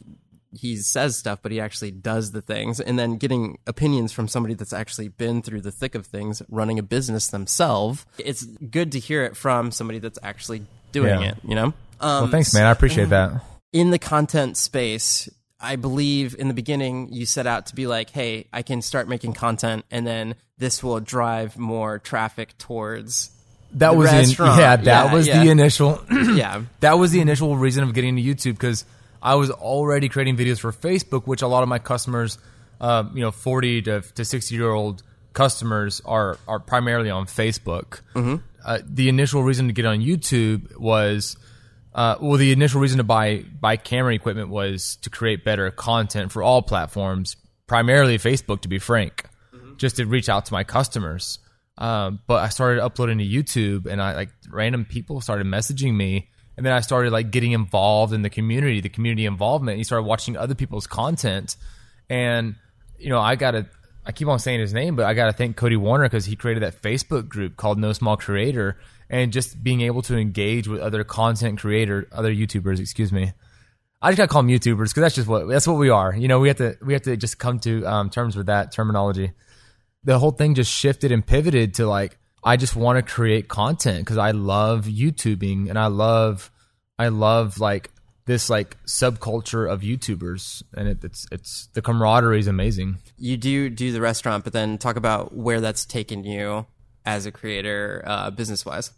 [0.54, 2.80] he says stuff, but he actually does the things.
[2.80, 6.78] And then getting opinions from somebody that's actually been through the thick of things, running
[6.78, 8.04] a business themselves.
[8.18, 10.62] It's good to hear it from somebody that's actually
[10.92, 11.30] doing Yeah.
[11.30, 11.66] it, you know?
[12.00, 12.66] Um, Well, thanks, man.
[12.66, 13.42] I appreciate that.
[13.72, 15.28] in the content space,
[15.60, 19.08] I believe in the beginning you set out to be like, hey, I can start
[19.08, 23.30] making content and then this will drive more traffic towards
[23.74, 24.58] That was restaurant.
[24.60, 24.76] yeah.
[24.76, 25.42] That Yeah, was yeah.
[25.44, 26.02] the initial.
[26.10, 26.62] yeah.
[26.80, 28.84] that was the initial reason of getting to YouTube because
[29.22, 32.38] I was already creating videos for Facebook, which a lot of my customers,
[32.80, 38.00] uh, you know, forty to, to sixty year old customers are are primarily on Facebook.
[38.14, 38.36] Mm-hmm.
[38.64, 41.36] Uh, the initial reason to get on YouTube was,
[41.94, 46.32] uh, well, the initial reason to buy buy camera equipment was to create better content
[46.32, 49.24] for all platforms, primarily Facebook, to be frank,
[49.76, 51.38] just to reach out to my customers.
[51.78, 56.28] Um, but I started uploading to YouTube, and I like random people started messaging me,
[56.62, 59.78] and then I started like getting involved in the community, the community involvement.
[59.78, 61.56] You started watching other people's content,
[62.08, 62.54] and
[63.00, 63.66] you know I gotta.
[64.06, 66.62] I keep on saying his name, but I gotta thank Cody Wanner because he created
[66.62, 68.78] that Facebook group called No Small Creator,
[69.10, 73.32] and just being able to engage with other content creator, other YouTubers, excuse me.
[74.00, 76.14] I just gotta call them YouTubers because that's just what that's what we are.
[76.14, 78.70] You know, we have to we have to just come to um, terms with that
[78.70, 79.32] terminology
[80.04, 84.00] the whole thing just shifted and pivoted to like I just want to create content
[84.00, 86.50] because I love YouTubing and I love
[86.98, 87.90] I love like
[88.24, 92.98] this like subculture of YouTubers and it, it's it's the camaraderie is amazing.
[93.16, 96.66] You do do the restaurant, but then talk about where that's taken you
[97.04, 98.92] as a creator, uh, business wise.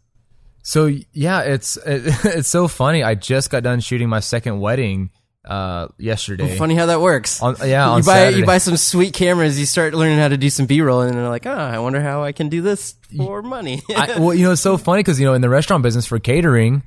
[0.63, 3.03] So yeah, it's it, it's so funny.
[3.03, 5.11] I just got done shooting my second wedding
[5.45, 6.57] uh yesterday.
[6.57, 7.43] Funny how that works.
[7.43, 8.39] On, yeah, on you buy Saturday.
[8.39, 11.15] you buy some sweet cameras, you start learning how to do some B roll, and
[11.15, 13.83] they're like, ah, I wonder how I can do this for money.
[13.91, 16.19] I, well, you know, it's so funny because you know, in the restaurant business for
[16.19, 16.83] catering,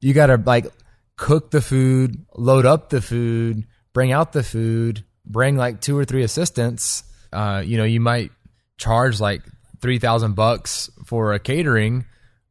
[0.00, 0.66] you got to like
[1.16, 6.04] cook the food, load up the food, bring out the food, bring like two or
[6.04, 7.04] three assistants.
[7.32, 8.30] Uh, you know, you might
[8.76, 9.42] charge like
[9.80, 12.04] three thousand bucks for a catering,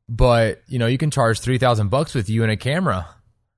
[0.10, 3.08] but you know, you can charge three thousand bucks with you and a camera.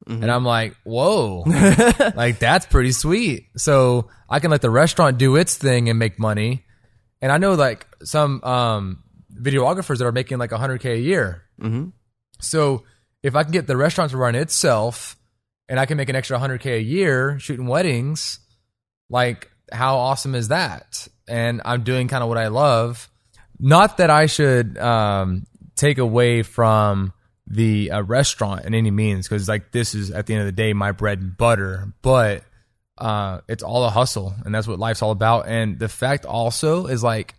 [0.07, 1.43] And I'm like, whoa,
[2.15, 3.47] like that's pretty sweet.
[3.55, 6.65] So I can let the restaurant do its thing and make money.
[7.21, 11.43] And I know like some um, videographers that are making like 100k a year.
[11.61, 11.89] Mm-hmm.
[12.41, 12.83] So
[13.21, 15.15] if I can get the restaurant to run itself,
[15.69, 18.39] and I can make an extra 100k a year shooting weddings,
[19.09, 21.07] like how awesome is that?
[21.27, 23.09] And I'm doing kind of what I love.
[23.59, 25.45] Not that I should um,
[25.75, 27.13] take away from
[27.47, 30.51] the uh, restaurant in any means, because like this is at the end of the
[30.51, 31.93] day my bread and butter.
[32.01, 32.43] But
[32.97, 35.47] uh, it's all a hustle, and that's what life's all about.
[35.47, 37.35] And the fact also is like,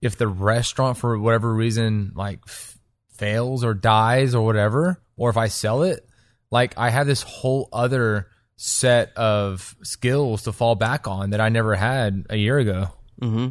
[0.00, 2.78] if the restaurant for whatever reason like f-
[3.14, 6.06] fails or dies or whatever, or if I sell it,
[6.50, 11.48] like I have this whole other set of skills to fall back on that I
[11.50, 12.88] never had a year ago.
[13.20, 13.48] hmm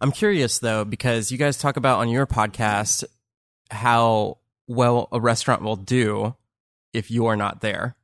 [0.00, 3.04] I'm curious though, because you guys talk about on your podcast
[3.70, 6.36] how well a restaurant will do
[6.92, 7.96] if you are not there.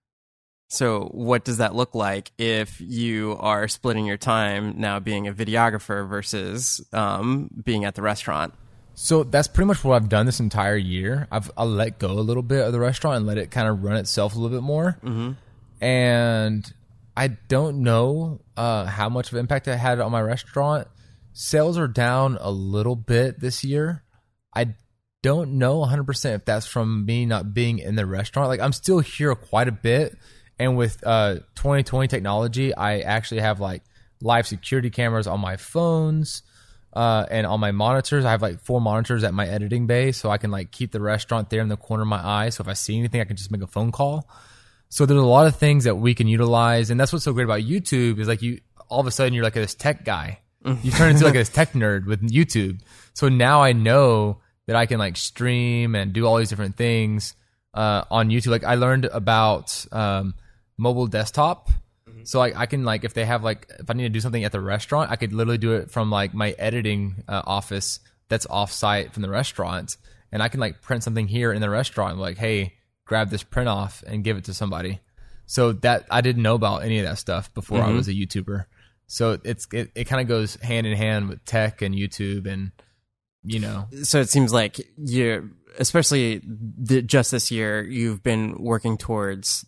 [0.68, 5.32] So, what does that look like if you are splitting your time now being a
[5.32, 8.54] videographer versus um, being at the restaurant?
[8.94, 11.26] So that's pretty much what I've done this entire year.
[11.30, 13.82] I've I let go a little bit of the restaurant and let it kind of
[13.82, 14.98] run itself a little bit more.
[15.02, 15.32] Mm-hmm.
[15.84, 16.72] And
[17.16, 20.88] I don't know uh, how much of impact it had on my restaurant.
[21.32, 24.04] Sales are down a little bit this year.
[24.54, 24.74] I
[25.25, 28.51] don't know 100% if that's from me not being in the restaurant.
[28.51, 30.18] Like I'm still here quite a bit.
[30.59, 33.83] And with uh, 2020 technology, I actually have like
[34.20, 36.43] live security cameras on my phones
[36.93, 38.27] uh, and on my monitors.
[38.27, 41.01] I have like four monitors at my editing bay, so I can like keep the
[41.01, 42.51] restaurant there in the corner of my eye.
[42.51, 44.29] So if I see anything, I can just make a phone call.
[44.91, 47.45] So there's a lot of things that we can utilize, and that's what's so great
[47.45, 48.61] about YouTube is like you
[48.91, 50.41] all of a sudden you're like this tech guy.
[50.83, 52.81] You turn into like this tech nerd with YouTube.
[53.14, 57.34] So now I know that I can like stream and do all these different things
[57.74, 58.48] uh, on YouTube.
[58.48, 60.34] Like I learned about um,
[60.76, 61.70] mobile desktop.
[62.24, 64.44] So like I can like if they have like if I need to do something
[64.44, 68.46] at the restaurant, I could literally do it from like my editing uh, office that's
[68.46, 69.98] off site from the restaurant,
[70.32, 72.18] and I can like print something here in the restaurant.
[72.18, 72.72] Like, hey,
[73.04, 75.00] grab this print off and give it to somebody.
[75.46, 78.64] So that I didn't know about any of that stuff before I was a YouTuber.
[79.06, 82.72] So it's it, it kind of goes hand in hand with tech and YouTube and
[83.45, 88.97] you know So it seems like you, especially the, just this year, you've been working
[88.97, 89.66] towards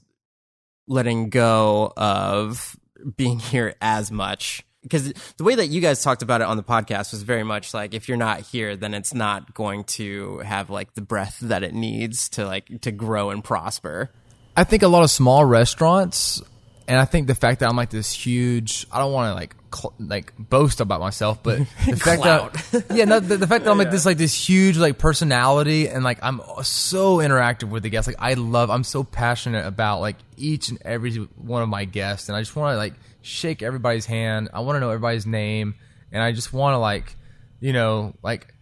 [0.89, 2.77] letting go of
[3.17, 4.63] being here as much.
[4.83, 7.75] Because the way that you guys talked about it on the podcast was very much
[7.75, 11.65] like if you're not here, then it's not going to have like the breath that
[11.65, 14.13] it needs to like to grow and prosper.
[14.57, 16.41] I think a lot of small restaurants,
[16.89, 19.57] and I think the fact that I'm like this huge, I don't want to like
[19.75, 21.59] cl- like boast about myself, but
[21.89, 24.79] the fact that yeah, no, the, the fact that I'm like this like this huge
[24.79, 28.07] like personality, and like I'm so interactive with the guests.
[28.07, 32.29] Like I love, I'm so passionate about like each and every one of my guests,
[32.29, 34.51] and I just want to like shake everybody's hand.
[34.53, 35.75] I want to know everybody's name,
[36.13, 37.17] and I just want to like,
[37.59, 38.55] you know, like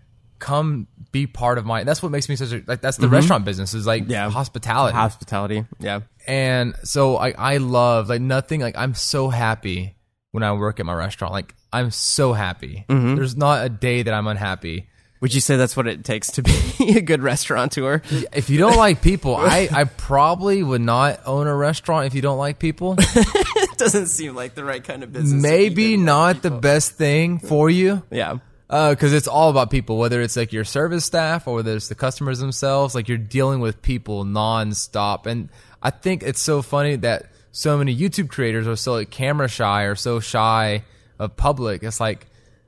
[0.44, 1.84] come be part of my.
[1.84, 2.82] That's what makes me such a like.
[2.82, 3.14] That's the mm-hmm.
[3.14, 4.28] restaurant business is like Yeah.
[4.28, 6.00] hospitality Hospitality, yeah.
[6.26, 9.96] and so I I love like nothing like I'm so happy
[10.32, 11.32] when I work at my restaurant.
[11.32, 12.84] Like I'm so happy.
[12.88, 13.14] Mm-hmm.
[13.14, 14.88] There's not a day that I'm unhappy.
[15.20, 16.52] Would you say that's what it takes to be
[16.98, 18.02] a good restaurateur?
[18.34, 22.20] If you don't like people, I I probably would not own a restaurant if you
[22.20, 22.96] don't like people.
[22.98, 25.42] it doesn't seem like the right kind of business.
[25.42, 28.02] Maybe not the best thing for you.
[28.10, 28.38] Yeah.
[28.74, 29.98] Uh, because it's all about people.
[29.98, 33.60] Whether it's like your service staff or whether it's the customers themselves, like you're dealing
[33.60, 35.26] with people nonstop.
[35.26, 35.48] And
[35.80, 39.84] I think it's so funny that so many YouTube creators are so like camera shy
[39.84, 40.82] or so shy
[41.20, 41.84] of public.
[41.84, 42.26] It's like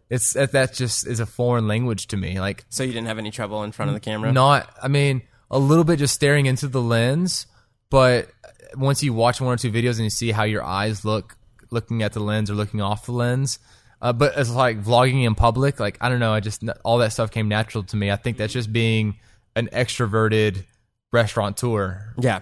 [0.08, 2.38] it's that that just is a foreign language to me.
[2.38, 4.30] Like So you didn't have any trouble in front of the camera?
[4.30, 7.48] not, I mean, a little bit just staring into the lens,
[7.90, 8.30] but
[8.76, 11.36] once you watch one or two videos and you see how your eyes look
[11.72, 13.58] looking at the lens or looking off the lens.
[14.06, 15.80] Uh, but it's like vlogging in public.
[15.80, 16.32] Like I don't know.
[16.32, 18.08] I just all that stuff came natural to me.
[18.08, 19.16] I think that's just being
[19.56, 20.64] an extroverted
[21.12, 22.14] restaurateur.
[22.16, 22.36] Yeah.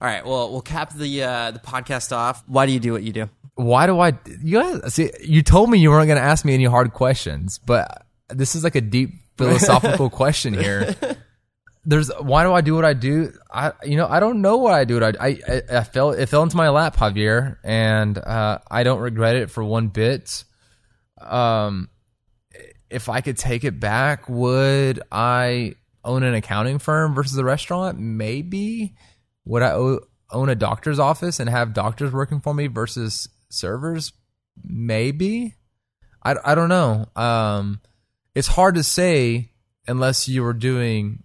[0.00, 0.24] All right.
[0.24, 2.42] Well, we'll cap the uh, the podcast off.
[2.46, 3.28] Why do you do what you do?
[3.56, 4.14] Why do I?
[4.42, 7.58] You guys, see, you told me you weren't going to ask me any hard questions,
[7.58, 10.96] but this is like a deep philosophical question here.
[11.84, 13.34] There's why do I do what I do?
[13.52, 14.98] I you know I don't know what I do.
[14.98, 19.00] What I I, I fell it fell into my lap, Javier, and uh, I don't
[19.00, 20.44] regret it for one bit.
[21.30, 21.88] Um,
[22.90, 27.98] if I could take it back, would I own an accounting firm versus a restaurant?
[27.98, 28.94] Maybe.
[29.44, 29.72] Would I
[30.30, 34.12] own a doctor's office and have doctors working for me versus servers?
[34.62, 35.54] Maybe.
[36.22, 37.06] I, I don't know.
[37.16, 37.80] Um,
[38.34, 39.50] it's hard to say
[39.88, 41.22] unless you were doing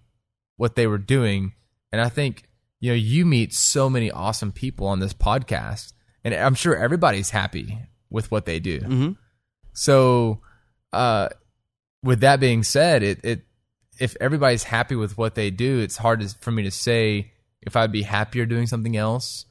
[0.56, 1.52] what they were doing.
[1.92, 2.44] And I think,
[2.80, 5.92] you know, you meet so many awesome people on this podcast,
[6.24, 7.78] and I'm sure everybody's happy
[8.10, 8.80] with what they do.
[8.80, 9.16] Mhm.
[9.78, 10.40] So,
[10.92, 11.28] uh,
[12.02, 13.42] with that being said, it, it
[14.00, 17.30] if everybody's happy with what they do, it's hard to, for me to say
[17.62, 19.46] if I'd be happier doing something else.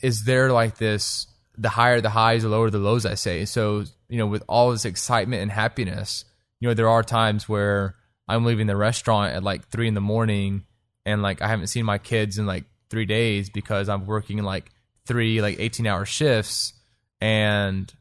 [0.00, 3.06] Is there like this the higher the highs, the lower the lows?
[3.06, 3.84] I say so.
[4.08, 6.24] You know, with all this excitement and happiness,
[6.58, 7.94] you know, there are times where
[8.26, 10.64] I'm leaving the restaurant at like three in the morning,
[11.06, 14.72] and like I haven't seen my kids in like three days because I'm working like
[15.06, 16.72] three like 18 hour shifts
[17.20, 17.92] and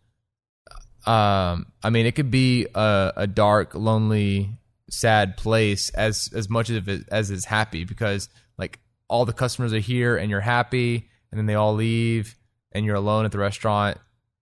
[1.06, 4.49] um, I mean, it could be a, a dark, lonely,
[4.89, 8.28] sad place as as much of it as is happy because
[8.58, 12.36] like all the customers are here and you're happy, and then they all leave,
[12.72, 13.97] and you're alone at the restaurant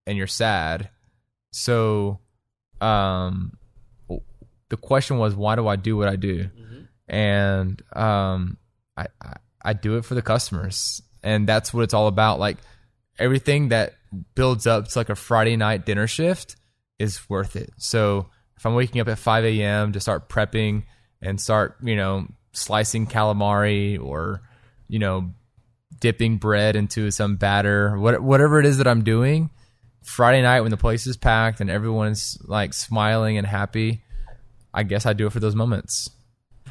[0.05, 0.89] and you're sad.
[1.51, 2.19] So,
[2.81, 3.57] um,
[4.69, 6.49] the question was, why do I do what I do?
[7.07, 8.57] And um,
[8.97, 12.39] I, I I do it for the customers, and that's what it's all about.
[12.39, 12.57] Like
[13.17, 13.93] everything that
[14.35, 16.55] builds up to like a Friday night dinner shift
[16.97, 17.71] is worth it.
[17.77, 19.93] So if I'm waking up at 5 a.m.
[19.93, 20.83] to start prepping
[21.21, 24.41] and start, you know, slicing calamari or,
[24.87, 25.33] you know,
[25.99, 29.49] dipping bread into some batter, what, whatever it is that I'm doing,
[30.03, 34.03] Friday night when the place is packed and everyone's like smiling and happy,
[34.73, 36.09] I guess I do it for those moments.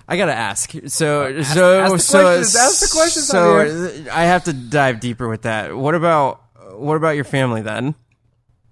[0.07, 0.72] I gotta ask.
[0.86, 5.28] So, so, ask the so, questions, ask the questions, so, I have to dive deeper
[5.28, 5.76] with that.
[5.76, 6.43] What about,
[6.79, 7.95] what about your family then?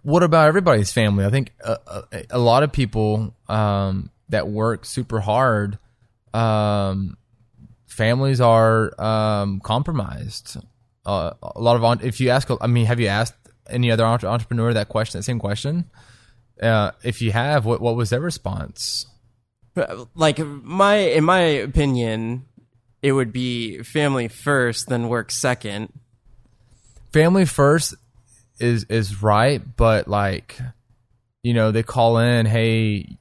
[0.06, 1.24] what about everybody's family?
[1.24, 1.78] I think a,
[2.12, 5.80] a, a lot of people um, that work super hard,
[6.32, 7.16] um,
[7.86, 10.58] families are um, compromised.
[11.04, 13.34] Uh, a lot of if you ask, I mean, have you asked
[13.68, 15.90] any other entre- entrepreneur that question, that same question?
[16.62, 19.06] Uh, if you have, what what was their response?
[20.14, 22.46] Like my, in my opinion,
[23.02, 25.92] it would be family first, then work second.
[27.12, 27.94] Family first
[28.58, 30.58] is is right, but like,
[31.42, 33.16] you know, they call in, hey,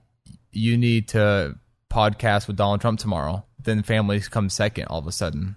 [0.52, 1.56] you need to
[1.92, 3.46] podcast with Donald Trump tomorrow.
[3.60, 5.56] Then families come second all of a sudden.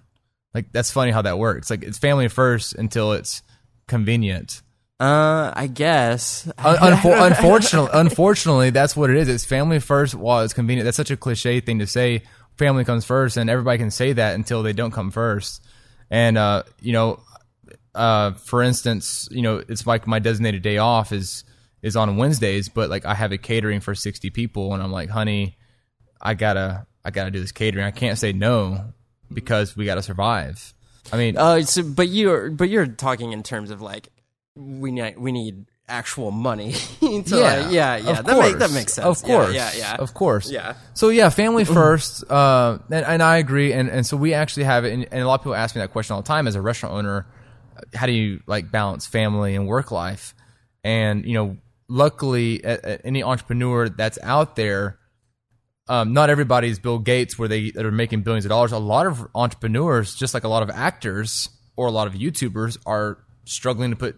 [0.53, 1.69] Like that's funny how that works.
[1.69, 3.41] Like it's family first until it's
[3.87, 4.61] convenient.
[4.99, 6.47] Uh, I guess.
[6.57, 9.29] Un- unfor- unfortunately, unfortunately, that's what it is.
[9.29, 10.85] It's family first while it's convenient.
[10.85, 12.23] That's such a cliche thing to say.
[12.57, 15.63] Family comes first, and everybody can say that until they don't come first.
[16.09, 17.21] And uh, you know,
[17.95, 21.43] uh, for instance, you know, it's like my designated day off is
[21.81, 25.09] is on Wednesdays, but like I have a catering for sixty people, and I'm like,
[25.09, 25.57] honey,
[26.21, 27.85] I gotta I gotta do this catering.
[27.85, 28.93] I can't say no
[29.31, 30.73] because we gotta survive.
[31.11, 34.09] I mean, Uh, so, but you're, but you're talking in terms of like,
[34.55, 36.73] we need, we need actual money.
[36.99, 38.21] to like- yeah, yeah.
[38.21, 39.05] That, make, that makes sense.
[39.05, 39.95] Of Yeah, course, yeah, yeah.
[39.95, 40.75] of course, Yeah.
[40.93, 44.85] So yeah, family first, uh, and, and I agree, and and so we actually have
[44.85, 46.53] it, and, and a lot of people ask me that question all the time as
[46.55, 47.25] a restaurant owner.
[47.93, 50.33] How do you like balance family and work life?
[50.83, 51.57] And you know,
[51.87, 52.63] luckily,
[53.03, 54.97] any entrepreneur that's out there.
[55.87, 58.71] Um, not everybody's Bill Gates, where they that are making billions of dollars.
[58.71, 62.77] A lot of entrepreneurs, just like a lot of actors or a lot of YouTubers,
[62.85, 64.15] are struggling to put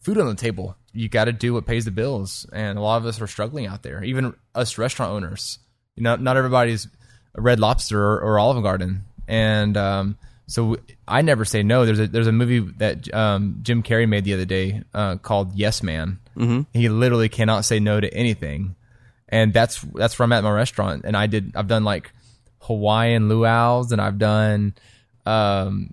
[0.00, 0.76] food on the table.
[0.92, 3.66] You got to do what pays the bills, and a lot of us are struggling
[3.66, 4.02] out there.
[4.04, 5.58] Even us restaurant owners,
[5.96, 6.86] you know, not everybody's
[7.34, 11.84] a Red Lobster or, or Olive Garden, and um, so I never say no.
[11.84, 15.54] There's a there's a movie that um, Jim Carrey made the other day uh, called
[15.54, 16.18] Yes Man.
[16.36, 16.62] Mm-hmm.
[16.72, 18.74] He literally cannot say no to anything,
[19.28, 21.04] and that's that's where I'm at my restaurant.
[21.04, 22.12] And I did I've done like
[22.60, 24.74] Hawaiian luau's, and I've done
[25.26, 25.92] um,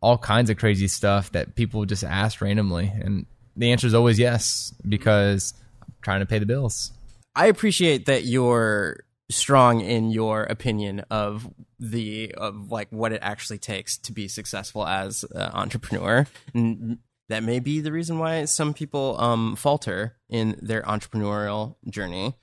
[0.00, 4.20] all kinds of crazy stuff that people just ask randomly, and the answer is always
[4.20, 5.52] yes because
[5.82, 6.92] I'm trying to pay the bills.
[7.34, 9.00] I appreciate that you're
[9.30, 11.48] strong in your opinion of
[11.90, 16.26] the of like what it actually takes to be successful as an entrepreneur.
[16.54, 22.34] And that may be the reason why some people um falter in their entrepreneurial journey.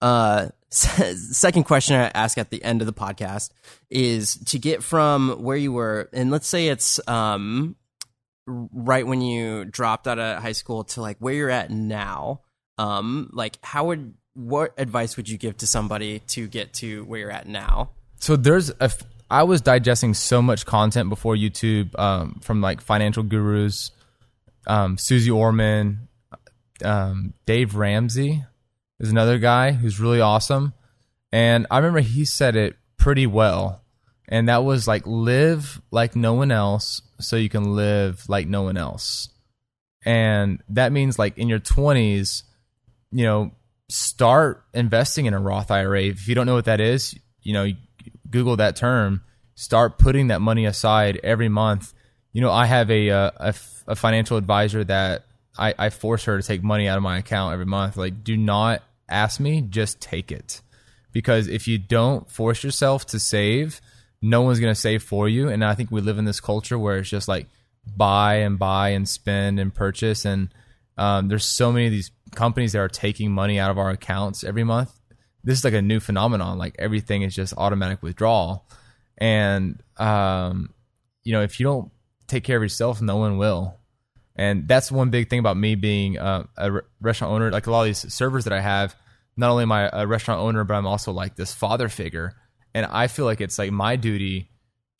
[0.00, 3.48] Uh second question i ask at the end of the podcast
[3.88, 7.74] is to get from where you were and let's say it's um
[8.46, 12.42] right when you dropped out of high school to like where you're at now
[12.76, 17.20] um like how would what advice would you give to somebody to get to where
[17.20, 18.84] you're at now So there's a.
[18.84, 23.90] f- I was digesting so much content before YouTube um, from like financial gurus,
[24.66, 26.08] um, Suze Orman,
[26.82, 28.44] um, Dave Ramsey
[29.00, 30.72] is another guy who's really awesome,
[31.30, 33.82] and I remember he said it pretty well,
[34.28, 38.62] and that was like live like no one else, so you can live like no
[38.62, 39.28] one else,
[40.04, 42.44] and that means like in your twenties,
[43.12, 43.52] you know,
[43.88, 46.04] start investing in a Roth IRA.
[46.04, 47.68] If you don't know what that is, you know,
[48.30, 49.22] Google that term.
[49.54, 51.92] Start putting that money aside every month.
[52.32, 55.24] You know, I have a uh, a, f- a financial advisor that
[55.58, 57.96] I, I force her to take money out of my account every month.
[57.96, 60.60] Like, do not ask me, just take it.
[61.12, 63.80] Because if you don't force yourself to save,
[64.22, 65.48] no one's going to save for you.
[65.48, 67.46] And I think we live in this culture where it's just like
[67.96, 70.24] buy and buy and spend and purchase.
[70.24, 70.50] And
[70.96, 74.44] um, there's so many of these companies that are taking money out of our accounts
[74.44, 74.97] every month.
[75.44, 76.58] This is like a new phenomenon.
[76.58, 78.66] Like everything is just automatic withdrawal.
[79.16, 80.74] And, um,
[81.24, 81.90] you know, if you don't
[82.26, 83.78] take care of yourself, no one will.
[84.36, 87.50] And that's one big thing about me being uh, a re- restaurant owner.
[87.50, 88.94] Like a lot of these servers that I have,
[89.36, 92.34] not only am I a restaurant owner, but I'm also like this father figure.
[92.74, 94.50] And I feel like it's like my duty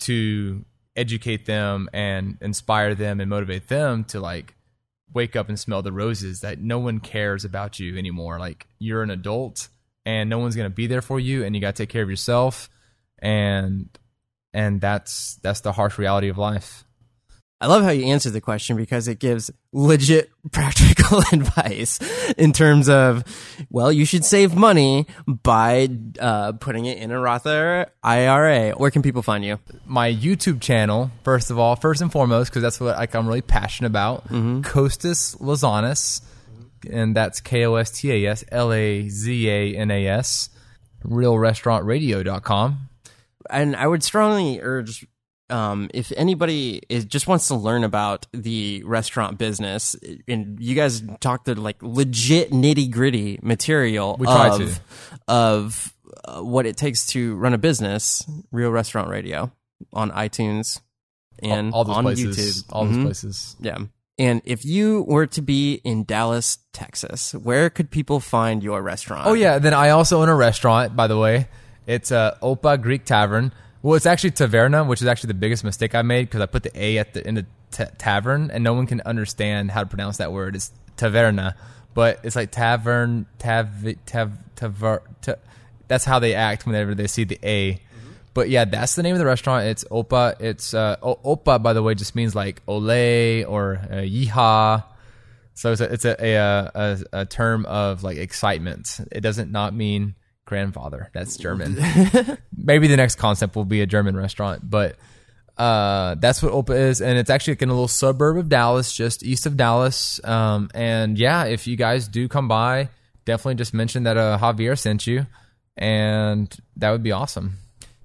[0.01, 0.65] to
[0.97, 4.55] educate them and inspire them and motivate them to like
[5.15, 8.39] wake up and smell the roses that no one cares about you anymore.
[8.39, 9.69] Like you're an adult
[10.09, 12.03] and no one's going to be there for you and you got to take care
[12.03, 12.71] of yourself
[13.19, 13.91] and
[14.55, 16.85] and that's that's the harsh reality of life.
[17.61, 21.99] I love how you answered the question because it gives legit practical advice
[22.39, 23.25] in terms of,
[23.69, 25.89] well, you should save money by
[26.21, 28.71] uh, putting it in a Roth IRA.
[28.77, 29.59] Where can people find you?
[29.85, 33.43] My YouTube channel, first of all, first and foremost, because that's what like, I'm really
[33.43, 34.29] passionate about.
[34.29, 36.23] Kostas Lazanis,
[36.91, 40.51] and that's K O S T A S L A Z A N A S.
[41.05, 42.89] RealRestaurantRadio.com.
[43.51, 45.07] and I would strongly urge
[45.51, 51.03] um, if anybody is just wants to learn about the restaurant business, and you guys
[51.21, 54.81] talk the like legit nitty gritty material We try of to.
[55.27, 59.51] of uh, what it takes to run a business, Real Restaurant Radio
[59.95, 60.81] on iTunes
[61.43, 62.37] and all those on places.
[62.37, 62.65] YouTube.
[62.73, 63.03] All those Mhm.
[63.05, 63.57] places.
[63.61, 63.79] Yeah.
[64.19, 69.27] And if you were to be in Dallas, Texas, where could people find your restaurant?
[69.27, 71.49] Oh yeah, then I also own a restaurant, by the way.
[71.87, 73.53] It's uh, Opa Greek Tavern.
[73.81, 76.65] Well, it's actually Taverna, which is actually the biggest mistake I made because I put
[76.65, 79.87] the A at the end of t- tavern, and no one can understand how to
[79.89, 80.57] pronounce that word.
[80.57, 81.55] It's Taverna,
[81.95, 83.69] but it's like tavern, tav,
[84.05, 85.01] tav,
[85.87, 87.81] that's how they act whenever they see the A.
[88.35, 89.67] But yeah, that's the name of the restaurant.
[89.67, 90.41] It's Opa.
[90.41, 94.85] It's uh, o- Opa, by the way, just means like ole or uh, yeehaw.
[95.55, 99.01] So it's a it's a, a, a a term of like excitement.
[99.11, 100.15] It doesn't not mean
[100.45, 101.11] grandfather.
[101.13, 101.77] That's German.
[102.57, 104.97] Maybe the next concept will be a German restaurant, but
[105.59, 108.93] uh, that's what Opa is, and it's actually like in a little suburb of Dallas,
[108.93, 110.21] just east of Dallas.
[110.25, 112.89] Um, and yeah, if you guys do come by,
[113.25, 115.27] definitely just mention that uh, Javier sent you,
[115.77, 117.59] and that would be awesome.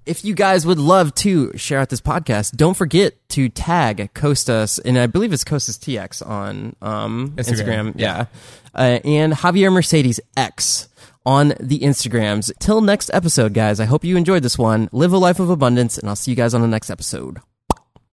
[0.06, 4.78] If you guys would love to share out this podcast, don't forget to tag Kostas,
[4.84, 7.92] and I believe it's Kostas TX on um, Instagram.
[7.92, 7.94] Instagram.
[7.96, 8.26] Yeah.
[8.74, 10.88] Uh, and Javier Mercedes X
[11.24, 12.52] on the Instagrams.
[12.58, 14.90] Till next episode, guys, I hope you enjoyed this one.
[14.92, 17.40] Live a life of abundance, and I'll see you guys on the next episode.